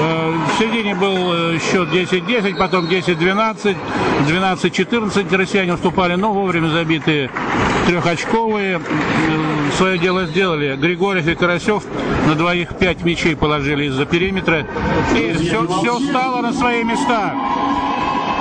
Э, 0.04 0.32
в 0.32 0.60
середине 0.60 0.96
был 0.96 1.34
э, 1.34 1.60
счет 1.60 1.88
10-10, 1.90 2.58
потом 2.58 2.86
10-12, 2.86 3.76
12-14. 4.28 5.38
Россияне 5.38 5.74
уступали, 5.74 6.16
но 6.16 6.34
вовремя 6.34 6.68
забитые 6.68 7.30
трехочковые. 7.88 8.82
Свое 9.78 9.98
дело 9.98 10.26
сделали. 10.26 10.76
Григорьев 10.76 11.28
и 11.28 11.36
Карасев 11.36 11.84
на 12.28 12.36
двоих 12.36 12.76
пять 12.78 13.04
мячей 13.04 13.36
положили 13.36 13.86
из-за 13.86 14.06
периметра. 14.06 14.68
И 15.16 15.34
все, 15.34 15.66
все 15.68 16.00
стало 16.00 16.42
на 16.42 16.54
свои 16.54 16.84
места. 16.84 17.34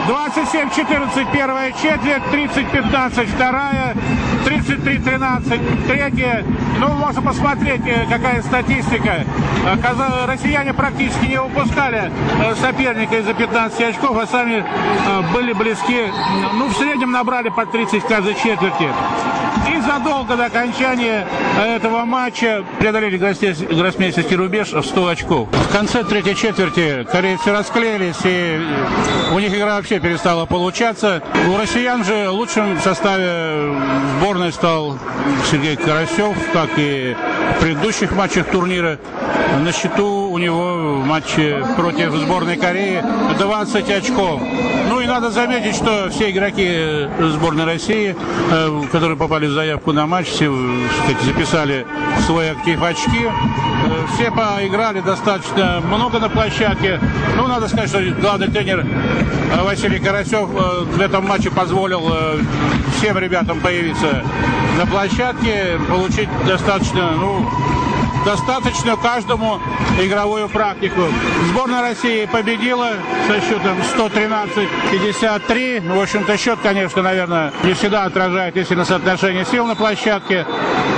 27-14 0.09 1.33
первая 1.33 1.71
четверть, 1.73 2.23
30-15 2.33 3.26
вторая, 3.26 3.97
33-13 4.45 5.87
третья. 5.87 6.45
Ну, 6.79 6.88
можно 6.95 7.23
посмотреть, 7.23 7.83
э, 7.87 8.07
какая 8.09 8.43
статистика. 8.43 9.25
Россияне 10.26 10.75
практически 10.75 11.26
не 11.26 11.38
упускали 11.38 12.11
э, 12.41 12.55
соперника 12.57 13.19
из-за 13.19 13.35
15 13.35 13.81
очков, 13.81 14.17
а 14.17 14.26
сами 14.26 14.64
э, 14.64 15.23
были 15.33 15.52
близки. 15.52 16.07
Ну, 16.55 16.69
в 16.69 16.73
среднем 16.76 17.12
набрали 17.12 17.49
по 17.49 17.67
30 17.67 18.02
каждой 18.05 18.35
четверти. 18.35 18.88
И 19.73 19.81
задолго 19.81 20.37
до 20.37 20.47
окончания 20.47 21.26
этого 21.59 22.05
матча 22.05 22.64
преодолели 22.79 23.17
гроссмейстерский 23.17 24.37
рубеж 24.37 24.73
в 24.73 24.83
100 24.83 25.07
очков. 25.07 25.49
В 25.52 25.73
конце 25.73 26.02
третьей 26.05 26.35
четверти 26.35 27.07
корейцы 27.11 27.52
расклеились, 27.52 28.17
и 28.25 28.61
у 29.33 29.38
них 29.38 29.55
игра 29.57 29.76
вообще 29.76 30.00
перестала 30.00 30.47
получаться. 30.47 31.23
У 31.49 31.57
россиян 31.57 32.05
же 32.05 32.29
лучшим 32.29 32.76
в 32.76 32.81
составе 32.81 33.75
сборной 34.19 34.52
стал 34.52 34.99
Сергей 35.50 35.76
Карасев, 35.76 36.37
как 36.66 36.78
и 36.78 37.16
в 37.57 37.61
предыдущих 37.61 38.12
матчах 38.12 38.47
турнира. 38.47 38.99
На 39.64 39.73
счету 39.73 40.22
у 40.33 40.39
него 40.39 40.95
в 40.95 41.05
матче 41.05 41.62
против 41.77 42.15
сборной 42.15 42.57
Кореи 42.57 43.05
20 43.39 43.91
очков. 43.91 44.41
Ну 44.89 45.01
и 45.01 45.07
надо 45.07 45.31
заметить, 45.31 45.77
что 45.77 46.09
все 46.11 46.31
игроки 46.31 47.07
сборной 47.33 47.65
России, 47.65 48.17
э, 48.51 48.83
которые 48.91 49.19
попали 49.19 49.47
в 49.47 49.53
заявку 49.53 49.93
на 49.93 50.07
матч, 50.07 50.29
все 50.29 50.51
сказать, 51.03 51.23
записали 51.23 51.87
в 52.19 52.23
свой 52.23 52.51
актив 52.51 52.83
очки. 52.83 53.27
Э, 53.27 54.07
все 54.15 54.31
поиграли 54.31 55.01
достаточно 55.01 55.83
много 55.85 56.19
на 56.19 56.31
площадке. 56.31 56.99
Ну, 57.37 57.47
надо 57.47 57.69
сказать, 57.69 57.91
что 57.91 58.01
главный 58.19 58.49
тренер 58.49 58.87
э, 58.87 59.62
Василий 59.62 59.99
Карасев 59.99 60.49
в 60.49 61.01
этом 61.01 61.27
матче 61.27 61.51
позволил 61.51 62.11
всем 62.97 63.19
ребятам 63.19 63.61
появиться 63.61 64.25
на 64.79 64.87
площадке, 64.87 65.79
получить 65.89 66.29
достаточно, 66.47 67.11
ну, 67.19 67.47
достаточно 68.25 68.97
каждому 68.97 69.61
игровую 70.00 70.49
практику. 70.49 71.02
Сборная 71.49 71.83
России 71.83 72.26
победила 72.26 72.93
со 73.26 73.41
счетом 73.41 73.79
113-53. 73.97 75.93
В 75.95 76.00
общем-то, 76.00 76.37
счет, 76.37 76.59
конечно, 76.62 77.02
наверное, 77.02 77.52
не 77.64 77.75
всегда 77.75 78.05
отражает 78.05 78.57
истинное 78.57 78.85
соотношение 78.85 79.45
сил 79.45 79.67
на 79.67 79.75
площадке. 79.75 80.47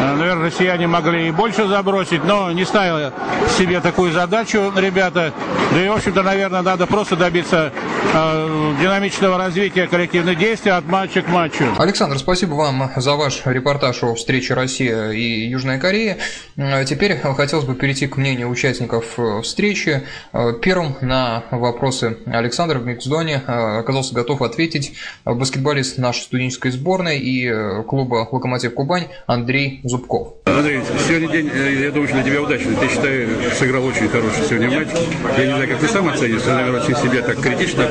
Э, 0.01 0.15
наверное, 0.17 0.47
россияне 0.47 0.87
могли 0.87 1.29
и 1.29 1.31
больше 1.31 1.67
забросить, 1.67 2.25
но 2.25 2.51
не 2.53 2.65
ставила 2.65 3.13
себе 3.59 3.81
такую 3.81 4.13
задачу 4.13 4.73
ребята. 4.77 5.33
Да 5.75 5.85
и, 5.85 5.89
в 5.89 5.93
общем-то, 5.93 6.23
наверное, 6.23 6.63
надо 6.63 6.87
просто 6.87 7.17
добиться 7.17 7.73
э, 8.13 8.75
динамичного 8.81 9.37
развития 9.37 9.89
коллективных 9.89 10.39
действий 10.39 10.71
от 10.71 10.87
матча 10.87 11.21
к 11.21 11.29
матчу. 11.29 11.65
Александр, 11.79 12.17
спасибо 12.21 12.55
вам 12.55 12.93
за 12.95 13.17
ваш 13.17 13.43
репортаж 13.45 14.05
о 14.05 14.15
встрече 14.15 14.55
России 14.55 15.17
и 15.17 15.49
Южной 15.49 15.81
Кореи. 15.81 16.19
Э, 16.57 16.85
теперь 16.85 17.19
хотелось 17.19 17.65
бы 17.65 17.75
перейти 17.75 18.07
к 18.07 18.17
мнению 18.17 18.51
участников 18.51 19.19
э, 19.19 19.41
встречи. 19.43 20.05
Э, 20.33 20.53
первым 20.63 20.95
на 21.01 21.43
вопросы 21.51 22.19
Александра 22.27 22.79
в 22.79 22.87
Миксдоне 22.87 23.39
оказался 23.39 24.15
готов 24.15 24.43
ответить 24.43 24.95
баскетболист 25.25 25.99
нашей 25.99 26.21
студенческой 26.21 26.71
сборной 26.71 27.19
и 27.19 27.83
клуба 27.89 28.29
«Локомотив 28.31 28.75
Кубань» 28.75 29.09
Андрей 29.27 29.81
Зубков. 29.83 30.35
Андрей, 30.45 30.83
сегодня 31.09 31.29
день, 31.29 31.51
я 31.83 31.91
думаю, 31.91 32.07
что 32.07 32.19
для 32.19 32.23
тебя 32.23 32.43
удачный. 32.43 32.77
Ты, 32.77 32.89
считаю, 32.89 33.29
сыграл 33.59 33.85
очень 33.85 34.09
хороший 34.09 34.45
сегодня 34.49 34.71
матч. 34.71 34.89
Я 35.37 35.47
не 35.47 35.53
знаю, 35.53 35.64
знаю, 35.65 35.69
как 35.69 35.81
вы 35.81 35.89
сам 35.89 36.09
оценишь, 36.09 36.43
вы, 36.43 36.53
наверное, 36.53 36.81
очень 36.83 36.97
себе 36.97 37.23
так 37.23 37.41
критично? 37.41 37.83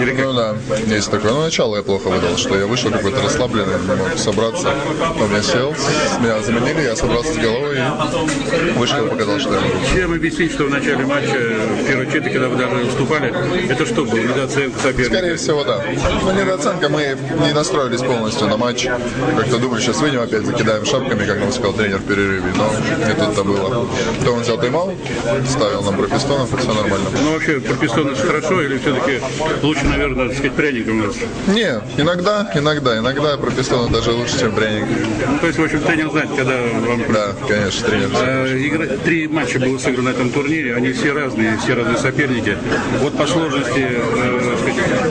Или 0.00 0.10
как? 0.10 0.24
Ну 0.24 0.32
да, 0.32 0.54
есть 0.86 1.10
такое. 1.10 1.32
Ну, 1.32 1.42
начало 1.42 1.76
я 1.76 1.82
плохо 1.82 2.08
выдал, 2.08 2.36
что 2.36 2.58
я 2.58 2.66
вышел 2.66 2.90
какой-то 2.90 3.22
расслабленный, 3.22 3.78
не 3.78 3.94
мог 3.94 4.18
собраться. 4.18 4.74
Он 5.20 5.34
я 5.34 5.42
сел, 5.42 5.74
меня 6.20 6.40
заменили, 6.42 6.82
я 6.82 6.96
собрался 6.96 7.32
с 7.32 7.36
головой 7.36 7.76
и 7.76 8.70
вышел 8.78 9.06
и 9.06 9.08
показал, 9.08 9.38
что 9.38 9.54
я 9.54 9.60
могу. 9.60 9.72
Чем 9.94 10.12
объяснить, 10.12 10.52
что 10.52 10.64
в 10.64 10.70
начале 10.70 11.04
матча, 11.04 11.38
в 11.38 11.86
первой 11.86 12.06
четверти, 12.06 12.28
когда 12.32 12.48
вы 12.48 12.56
даже 12.56 12.84
уступали, 12.86 13.34
это 13.70 13.86
что 13.86 14.04
было? 14.04 14.18
Недооценка 14.18 14.78
соперника? 14.78 15.14
Скорее 15.14 15.36
всего, 15.36 15.64
да. 15.64 15.82
Ну, 16.22 16.32
недооценка, 16.32 16.88
мы 16.88 17.16
не 17.44 17.52
настроились 17.52 18.00
полностью 18.00 18.48
на 18.48 18.56
матч. 18.56 18.86
Как-то 19.36 19.58
думали, 19.58 19.80
сейчас 19.80 20.00
выйдем 20.00 20.20
опять, 20.20 20.44
закидаем 20.44 20.84
шапками, 20.84 21.24
как 21.24 21.38
нам 21.38 21.52
сказал 21.52 21.72
тренер 21.72 21.98
в 21.98 22.04
перерыве. 22.04 22.52
Но 22.56 22.70
не 23.06 23.14
тут-то 23.14 23.44
было. 23.44 23.86
То 24.24 24.32
он 24.32 24.42
взял 24.42 24.58
тайм-аут, 24.58 24.94
ставил 25.48 25.82
нам 25.82 25.96
пропистонов, 25.96 26.52
и 26.52 26.56
все 26.56 26.72
нормально. 26.72 27.08
Ну, 27.22 27.32
вообще, 27.32 27.60
прописон 27.60 28.08
это 28.08 28.20
хорошо 28.26 28.62
или 28.62 28.78
все-таки 28.78 29.20
лучше, 29.62 29.84
наверное, 29.84 30.26
так 30.28 30.36
сказать, 30.36 30.52
пряником 30.54 31.06
нас? 31.06 31.16
Не, 31.48 31.80
иногда, 32.00 32.50
иногда, 32.54 32.98
иногда 32.98 33.36
пропистоны 33.36 33.90
даже 33.92 34.10
лучше, 34.12 34.40
чем 34.40 34.52
пряник. 34.52 34.84
Ну, 35.28 35.38
то 35.38 35.46
есть, 35.46 35.58
в 35.58 35.62
общем, 35.64 35.80
тренер 35.80 36.10
знает, 36.10 36.28
когда 36.36 36.56
вам... 36.86 37.02
Да, 37.12 37.32
конечно, 37.48 37.88
тренер. 37.88 38.08
А, 38.14 38.46
игра- 38.66 38.96
Три 39.04 39.28
матча 39.28 39.58
было 39.58 39.78
сыграно 39.78 40.10
на 40.10 40.14
этом 40.14 40.30
турнире, 40.30 40.74
они 40.76 40.92
все 40.92 41.12
разные, 41.12 41.56
все 41.58 41.74
разные 41.74 41.96
соперники. 41.98 42.56
Вот 43.00 43.16
по 43.16 43.26
сложности 43.26 43.86
э, 43.88 44.56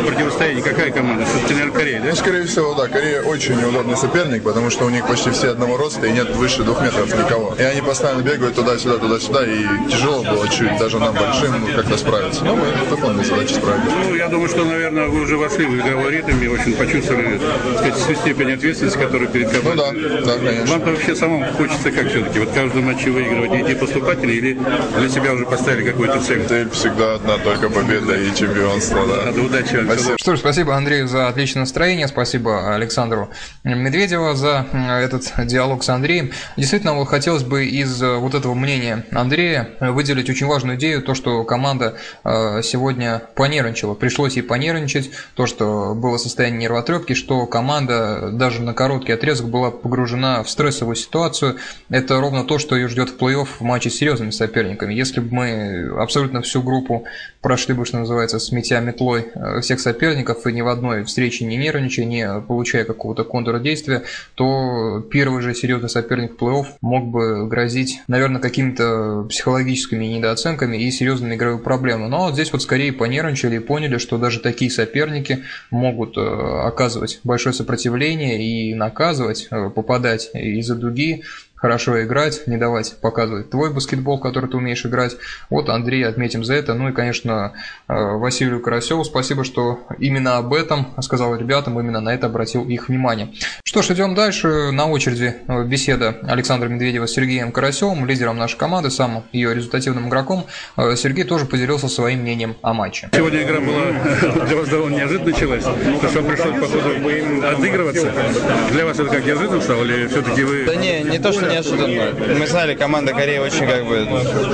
противостояния, 0.05 0.61
какая 0.61 0.91
команда? 0.91 1.25
Все-таки, 1.25 1.53
наверное, 1.53 1.77
Корея, 1.77 2.01
да? 2.01 2.09
Ну, 2.09 2.15
скорее 2.15 2.45
всего, 2.45 2.73
да, 2.73 2.87
Корея 2.87 3.21
очень 3.23 3.55
неудобный 3.59 3.97
соперник, 3.97 4.43
потому 4.43 4.69
что 4.69 4.85
у 4.85 4.89
них 4.89 5.07
почти 5.07 5.31
все 5.31 5.49
одного 5.49 5.77
роста 5.77 6.07
и 6.07 6.11
нет 6.11 6.29
выше 6.35 6.63
двух 6.63 6.81
метров 6.81 7.07
никого. 7.15 7.55
И 7.57 7.61
они 7.63 7.81
постоянно 7.81 8.21
бегают 8.21 8.55
туда-сюда, 8.55 8.97
туда-сюда, 8.97 9.45
и 9.45 9.65
тяжело 9.89 10.23
было 10.23 10.47
чуть 10.49 10.77
даже 10.77 10.99
нам 10.99 11.13
большим 11.13 11.53
как-то 11.75 11.97
справиться. 11.97 12.43
Но 12.43 12.55
мы 12.55 12.65
выполнили 12.89 13.23
задачу 13.23 13.55
справились. 13.55 13.91
Ну, 14.07 14.15
я 14.15 14.27
думаю, 14.27 14.49
что, 14.49 14.65
наверное, 14.65 15.07
вы 15.07 15.21
уже 15.21 15.37
вошли 15.37 15.65
в 15.65 15.75
игровой 15.75 16.11
ритм 16.11 16.41
и 16.41 16.47
очень 16.47 16.73
почувствовали, 16.73 17.37
так 17.37 17.77
сказать, 17.77 17.95
всю 17.95 18.15
степень 18.15 18.51
ответственности, 18.53 18.97
которая 18.97 19.27
перед 19.27 19.51
Ну 19.53 19.61
командой. 19.61 20.01
да, 20.25 20.33
да, 20.33 20.37
конечно. 20.37 20.71
Вам-то 20.71 20.89
вообще 20.91 21.15
самому 21.15 21.45
хочется 21.53 21.91
как 21.91 22.09
все-таки? 22.09 22.39
Вот 22.39 22.49
каждый 22.53 22.81
матч 22.81 23.03
выигрывать 23.05 23.51
идти 23.61 23.75
поступательно 23.75 24.31
или 24.31 24.57
для 24.97 25.09
себя 25.09 25.33
уже 25.33 25.45
поставили 25.45 25.89
какую-то 25.89 26.19
цель? 26.21 26.45
Цель 26.47 26.69
всегда 26.71 27.15
одна, 27.15 27.37
только 27.37 27.69
победа 27.69 28.15
и 28.15 28.33
чемпионство, 28.35 29.05
да. 29.07 29.25
Надо 29.25 29.41
удачи 29.51 29.75
вам. 29.75 29.85
Спасибо. 29.85 30.17
Что 30.17 30.35
ж, 30.35 30.39
спасибо 30.39 30.75
Андрею 30.75 31.07
за 31.07 31.27
отличное 31.27 31.61
настроение, 31.61 32.07
спасибо 32.07 32.73
Александру 32.73 33.29
Медведеву 33.63 34.33
за 34.33 34.65
этот 34.71 35.31
диалог 35.47 35.83
с 35.83 35.89
Андреем. 35.89 36.31
Действительно, 36.57 36.93
вот 36.93 37.05
хотелось 37.07 37.43
бы 37.43 37.65
из 37.65 38.01
э, 38.01 38.15
вот 38.15 38.33
этого 38.33 38.53
мнения 38.53 39.05
Андрея 39.11 39.69
выделить 39.79 40.29
очень 40.29 40.47
важную 40.47 40.77
идею, 40.77 41.01
то, 41.01 41.13
что 41.13 41.43
команда 41.43 41.97
э, 42.23 42.61
сегодня 42.63 43.21
понервничала. 43.35 43.93
Пришлось 43.93 44.35
ей 44.35 44.43
понервничать, 44.43 45.11
то, 45.35 45.45
что 45.45 45.93
было 45.95 46.17
состояние 46.17 46.61
нервотрепки, 46.61 47.13
что 47.13 47.45
команда 47.45 48.29
даже 48.31 48.61
на 48.61 48.73
короткий 48.73 49.11
отрезок 49.11 49.49
была 49.49 49.71
погружена 49.71 50.43
в 50.43 50.49
стрессовую 50.49 50.95
ситуацию. 50.95 51.57
Это 51.89 52.19
ровно 52.19 52.43
то, 52.43 52.57
что 52.57 52.75
ее 52.75 52.87
ждет 52.87 53.09
в 53.09 53.17
плей-офф 53.17 53.47
в 53.59 53.61
матче 53.61 53.89
с 53.89 53.95
серьезными 53.95 54.31
соперниками. 54.31 54.93
Если 54.93 55.19
бы 55.19 55.33
мы 55.33 56.01
абсолютно 56.01 56.41
всю 56.41 56.61
группу 56.61 57.05
прошли 57.41 57.73
бы, 57.73 57.85
что 57.85 57.97
называется, 57.97 58.39
сметя 58.39 58.79
метлой 58.79 59.27
э, 59.33 59.40
всех 59.61 59.79
соперников 59.79 60.45
и 60.47 60.53
ни 60.53 60.61
в 60.61 60.67
одной 60.67 61.03
встрече 61.03 61.45
не 61.45 61.57
нервничая, 61.57 62.05
не 62.05 62.41
получая 62.41 62.85
какого-то 62.85 63.23
контура 63.23 63.59
действия, 63.59 64.03
то 64.35 65.05
первый 65.11 65.41
же 65.41 65.53
серьезный 65.53 65.89
соперник 65.89 66.39
плей-офф 66.39 66.65
мог 66.81 67.07
бы 67.07 67.47
грозить, 67.47 68.01
наверное, 68.07 68.41
какими-то 68.41 69.25
психологическими 69.29 70.05
недооценками 70.05 70.77
и 70.77 70.91
серьезными 70.91 71.35
игровыми 71.35 71.61
проблемами. 71.61 72.09
Но 72.09 72.31
здесь 72.31 72.51
вот 72.51 72.61
скорее 72.61 72.93
понервничали 72.93 73.57
и 73.57 73.59
поняли, 73.59 73.97
что 73.97 74.17
даже 74.17 74.39
такие 74.39 74.71
соперники 74.71 75.43
могут 75.69 76.17
э, 76.17 76.21
оказывать 76.21 77.19
большое 77.23 77.53
сопротивление 77.53 78.41
и 78.41 78.73
наказывать, 78.73 79.47
э, 79.51 79.69
попадать 79.69 80.29
из-за 80.33 80.75
дуги, 80.75 81.23
хорошо 81.61 82.03
играть, 82.03 82.47
не 82.47 82.57
давать 82.57 82.95
показывать 82.99 83.49
твой 83.49 83.71
баскетбол, 83.71 84.19
который 84.19 84.49
ты 84.49 84.57
умеешь 84.57 84.85
играть. 84.85 85.15
Вот 85.49 85.69
Андрей 85.69 86.05
отметим 86.05 86.43
за 86.43 86.55
это. 86.55 86.73
Ну 86.73 86.89
и, 86.89 86.91
конечно, 86.91 87.53
э, 87.87 87.93
Василию 87.93 88.61
Карасеву 88.61 89.03
спасибо, 89.03 89.43
что 89.43 89.79
именно 89.99 90.37
об 90.37 90.53
этом 90.53 90.87
сказал 91.01 91.35
ребятам, 91.35 91.79
именно 91.79 92.01
на 92.01 92.13
это 92.13 92.27
обратил 92.27 92.63
их 92.63 92.89
внимание. 92.89 93.33
Что 93.63 93.83
ж, 93.83 93.91
идем 93.91 94.15
дальше. 94.15 94.71
На 94.71 94.87
очереди 94.87 95.35
э, 95.47 95.63
беседа 95.63 96.17
Александра 96.23 96.67
Медведева 96.67 97.05
с 97.05 97.11
Сергеем 97.11 97.51
Карасевым, 97.51 98.05
лидером 98.05 98.37
нашей 98.37 98.57
команды, 98.57 98.89
самым 98.89 99.23
ее 99.31 99.53
результативным 99.53 100.09
игроком. 100.09 100.47
Э, 100.77 100.95
Сергей 100.95 101.25
тоже 101.25 101.45
поделился 101.45 101.87
своим 101.87 102.21
мнением 102.21 102.55
о 102.63 102.73
матче. 102.73 103.09
Сегодня 103.13 103.43
игра 103.43 103.59
была 103.59 104.45
для 104.47 104.57
вас 104.57 104.67
довольно 104.67 104.95
неожиданно 104.95 105.31
началась, 105.31 105.63
потому 105.63 106.09
что 106.09 106.23
пришлось, 106.23 106.59
походу, 106.59 107.47
отыгрываться. 107.47 108.11
Для 108.71 108.85
вас 108.85 108.99
это 108.99 109.09
как 109.09 109.25
неожиданно 109.25 109.61
стало, 109.61 109.83
или 109.83 110.07
все-таки 110.07 110.43
вы... 110.43 110.65
Да 110.65 110.75
не, 110.75 111.01
не 111.03 111.19
то, 111.19 111.31
что 111.31 111.50
неожиданно. 111.51 112.35
Мы 112.39 112.47
знали, 112.47 112.75
команда 112.75 113.13
Кореи 113.13 113.39
очень 113.39 113.67
как 113.67 113.85
бы 113.85 114.07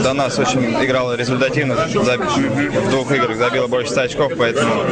до 0.03 0.13
нас 0.13 0.37
очень 0.39 0.73
играла 0.83 1.15
результативно. 1.15 1.75
В 1.75 2.89
двух 2.89 3.11
играх 3.11 3.37
забила 3.37 3.67
больше 3.67 3.91
100 3.91 4.01
очков, 4.01 4.33
поэтому 4.37 4.83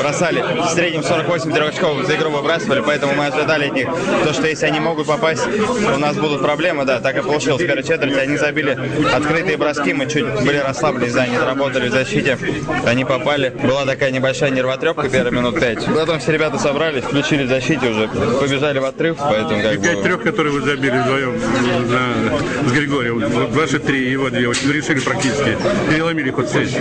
бросали. 0.00 0.42
В 0.42 0.68
среднем 0.68 1.02
48 1.02 1.52
очков 1.52 2.06
за 2.06 2.16
игру 2.16 2.30
выбрасывали, 2.30 2.82
поэтому 2.84 3.14
мы 3.14 3.26
ожидали 3.26 3.68
от 3.68 3.74
них 3.74 3.88
то, 4.24 4.32
что 4.32 4.46
если 4.46 4.66
они 4.66 4.80
могут 4.80 5.06
попасть, 5.06 5.46
у 5.94 5.98
нас 5.98 6.16
будут 6.16 6.42
проблемы, 6.42 6.84
да, 6.84 7.00
так 7.00 7.16
и 7.18 7.22
получилось 7.22 7.62
в 7.62 7.66
первой 7.66 7.82
четверти. 7.82 8.18
Они 8.18 8.36
забили 8.36 8.78
открытые 9.12 9.56
броски, 9.56 9.92
мы 9.92 10.06
чуть 10.06 10.24
были 10.44 10.58
расслаблены, 10.58 11.12
да, 11.12 11.26
не 11.26 11.38
доработали 11.38 11.88
в 11.88 11.92
защите. 11.92 12.38
Они 12.86 13.04
попали. 13.04 13.50
Была 13.62 13.84
такая 13.84 14.10
небольшая 14.10 14.50
нервотрепка 14.50 15.08
первые 15.08 15.32
минут 15.32 15.58
5. 15.58 15.86
Потом 15.94 16.18
все 16.18 16.32
ребята 16.32 16.58
собрались, 16.58 17.04
включили 17.04 17.44
в 17.44 17.48
защите 17.48 17.88
уже, 17.88 18.08
побежали 18.08 18.78
в 18.78 18.84
отрыв, 18.84 19.16
поэтому 19.18 19.62
как 19.62 19.78
бы... 19.78 19.88
Пять 19.88 20.02
трех, 20.02 20.22
которые 20.22 20.52
вы 20.52 20.60
забили 20.60 20.98
вдвоем 20.98 21.37
на- 21.38 22.68
с 22.68 22.72
Григорием, 22.72 23.18
вот 23.20 23.50
ваши 23.54 23.78
три 23.78 24.10
его 24.10 24.30
две, 24.30 24.48
очень 24.48 24.70
решили 24.72 25.00
практически, 25.00 25.56
переломили 25.90 26.30
ход 26.30 26.46
встречи. 26.46 26.80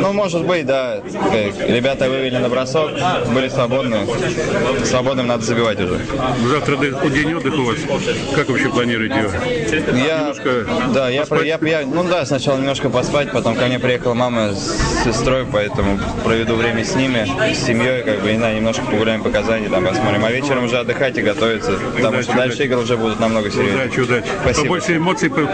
Ну, 0.00 0.12
может 0.12 0.44
быть, 0.44 0.66
да. 0.66 1.00
Ребята 1.66 2.08
вывели 2.08 2.36
на 2.38 2.48
бросок, 2.48 2.90
были 3.34 3.48
свободны. 3.48 3.98
Свободным 4.84 5.26
надо 5.26 5.44
забивать 5.44 5.80
уже. 5.80 6.00
Завтра 6.50 6.76
день 6.76 7.34
отдыха 7.34 7.54
у 7.56 7.64
вас. 7.64 7.76
Как 8.34 8.48
вообще 8.48 8.68
планируете 8.68 9.14
его? 9.16 9.30
Я, 9.98 10.18
Немножко 10.22 10.66
да, 10.94 11.08
я, 11.08 11.24
я, 11.44 11.58
я- 11.62 11.86
ну 11.86 12.04
да, 12.04 12.24
сначала 12.26 12.56
немножко 12.58 12.88
поспать, 12.90 13.32
потом 13.32 13.54
ко 13.56 13.66
мне 13.66 13.78
приехала 13.78 14.14
мама 14.14 14.52
с 14.54 15.04
сестрой, 15.04 15.46
поэтому 15.50 15.98
проведу 16.24 16.54
время 16.56 16.84
с 16.84 16.94
ними, 16.94 17.26
с 17.54 17.66
семьей, 17.66 18.02
как 18.02 18.20
бы, 18.20 18.32
не 18.32 18.38
знаю, 18.38 18.56
немножко 18.56 18.84
погуляем 18.84 19.22
по 19.22 19.30
Казани, 19.30 19.68
там 19.68 19.84
посмотрим. 19.86 20.24
А 20.24 20.30
вечером 20.30 20.64
уже 20.64 20.78
отдыхать 20.78 21.16
и 21.18 21.22
готовиться, 21.22 21.72
потому 21.94 22.22
что 22.22 22.34
дальше 22.34 22.64
игры 22.64 22.78
уже 22.78 22.96
будут 22.96 23.20
намного 23.20 23.50
серьезнее. 23.50 23.88
Удачи, 23.92 24.00
удачи. 24.00 24.26
Спасибо. 24.40 24.64
Побольше 24.64 24.96
эмоций 24.96 25.28
по- 25.28 25.46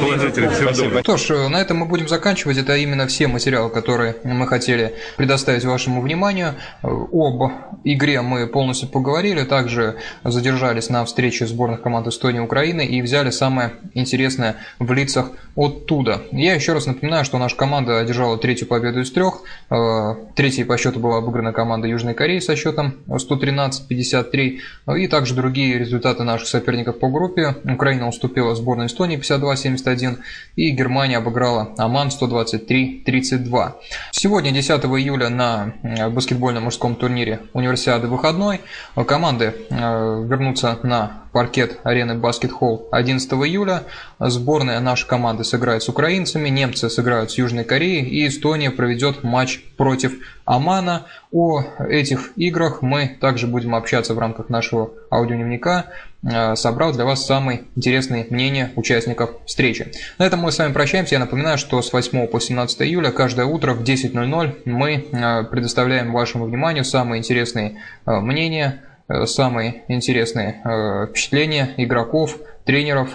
положительных. 0.00 0.52
Всего 0.52 0.72
Спасибо. 0.72 1.00
Что 1.00 1.16
ж, 1.16 1.48
на 1.48 1.56
этом 1.60 1.78
мы 1.78 1.86
будем 1.86 2.08
заканчивать. 2.08 2.58
Это 2.58 2.76
именно 2.76 3.06
все 3.06 3.26
материалы, 3.26 3.70
которые 3.70 4.16
мы 4.22 4.46
хотели 4.46 4.94
предоставить 5.16 5.64
вашему 5.64 6.02
вниманию. 6.02 6.54
Об 6.82 7.52
игре 7.84 8.20
мы 8.20 8.46
полностью 8.48 8.88
поговорили, 8.88 9.44
также 9.44 9.96
задержались 10.24 10.90
на 10.90 11.04
встрече 11.04 11.46
сборных 11.46 11.82
команд 11.82 12.06
Эстонии 12.06 12.38
и 12.38 12.42
Украины 12.44 12.84
и 12.84 13.00
взяли 13.00 13.30
самое 13.30 13.72
интересное 13.94 14.56
в 14.78 14.92
лицах 14.92 15.30
оттуда. 15.56 16.22
Я 16.32 16.54
еще 16.54 16.74
раз 16.74 16.86
напоминаю, 16.86 17.24
что 17.24 17.38
наша 17.38 17.56
команда 17.56 17.98
одержала 17.98 18.36
третью 18.36 18.68
победу 18.68 19.00
из 19.00 19.10
трех. 19.10 19.40
Э, 19.70 20.14
Третьей 20.34 20.64
по 20.64 20.76
счету 20.76 21.00
была 21.00 21.18
обыграна 21.18 21.52
команда 21.52 21.88
Южной 21.88 22.12
Кореи 22.12 22.40
со 22.40 22.56
счетом 22.56 22.94
113-53. 23.08 24.58
И 24.98 25.08
также 25.08 25.34
другие 25.34 25.78
результаты 25.78 26.24
наших 26.24 26.48
соперников 26.48 26.98
по 26.98 27.08
группе. 27.08 27.56
Украина 27.76 28.08
уступила 28.08 28.54
сборной 28.54 28.86
Эстонии 28.86 29.18
52-71 29.18 30.18
и 30.56 30.70
Германия 30.70 31.18
обыграла 31.18 31.74
Оман 31.76 32.08
123-32. 32.08 33.72
Сегодня, 34.10 34.50
10 34.50 34.70
июля, 34.70 35.28
на 35.28 35.74
э, 35.82 36.08
баскетбольном 36.08 36.64
мужском 36.64 36.96
турнире 36.96 37.40
Универсиады 37.52 38.08
выходной 38.08 38.62
команды 39.06 39.54
э, 39.68 40.24
вернутся 40.26 40.78
на 40.82 41.25
паркет 41.36 41.80
арены 41.84 42.14
Баскет 42.14 42.50
Холл 42.50 42.88
11 42.92 43.30
июля. 43.30 43.82
Сборная 44.18 44.80
нашей 44.80 45.06
команды 45.06 45.44
сыграет 45.44 45.82
с 45.82 45.88
украинцами, 45.90 46.48
немцы 46.48 46.88
сыграют 46.88 47.30
с 47.30 47.36
Южной 47.36 47.64
Кореей 47.64 48.08
и 48.08 48.26
Эстония 48.26 48.70
проведет 48.70 49.22
матч 49.22 49.62
против 49.76 50.14
Омана. 50.46 51.04
О 51.32 51.62
этих 51.90 52.30
играх 52.36 52.80
мы 52.80 53.18
также 53.20 53.48
будем 53.48 53.74
общаться 53.74 54.14
в 54.14 54.18
рамках 54.18 54.48
нашего 54.48 54.92
аудиодневника, 55.10 55.90
э, 56.22 56.56
собрал 56.56 56.92
для 56.94 57.04
вас 57.04 57.26
самые 57.26 57.64
интересные 57.74 58.26
мнения 58.30 58.72
участников 58.74 59.32
встречи. 59.44 59.92
На 60.16 60.24
этом 60.24 60.40
мы 60.40 60.52
с 60.52 60.58
вами 60.58 60.72
прощаемся. 60.72 61.16
Я 61.16 61.18
напоминаю, 61.18 61.58
что 61.58 61.82
с 61.82 61.92
8 61.92 62.28
по 62.28 62.40
17 62.40 62.80
июля 62.80 63.10
каждое 63.10 63.44
утро 63.44 63.74
в 63.74 63.82
10.00 63.82 64.62
мы 64.64 65.04
э, 65.12 65.44
предоставляем 65.44 66.14
вашему 66.14 66.46
вниманию 66.46 66.86
самые 66.86 67.18
интересные 67.18 67.82
э, 68.06 68.20
мнения, 68.20 68.85
самые 69.26 69.84
интересные 69.88 70.60
э, 70.64 71.06
впечатления 71.08 71.74
игроков, 71.76 72.38
тренеров, 72.64 73.10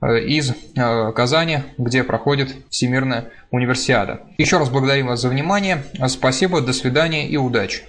э, 0.00 0.20
из 0.20 0.50
э, 0.50 1.12
Казани, 1.12 1.60
где 1.78 2.04
проходит 2.04 2.54
Всемирная 2.70 3.30
универсиада. 3.50 4.20
Еще 4.38 4.58
раз 4.58 4.70
благодарим 4.70 5.06
вас 5.06 5.20
за 5.20 5.28
внимание. 5.28 5.84
Спасибо, 6.08 6.60
до 6.60 6.72
свидания 6.72 7.28
и 7.28 7.36
удачи. 7.36 7.84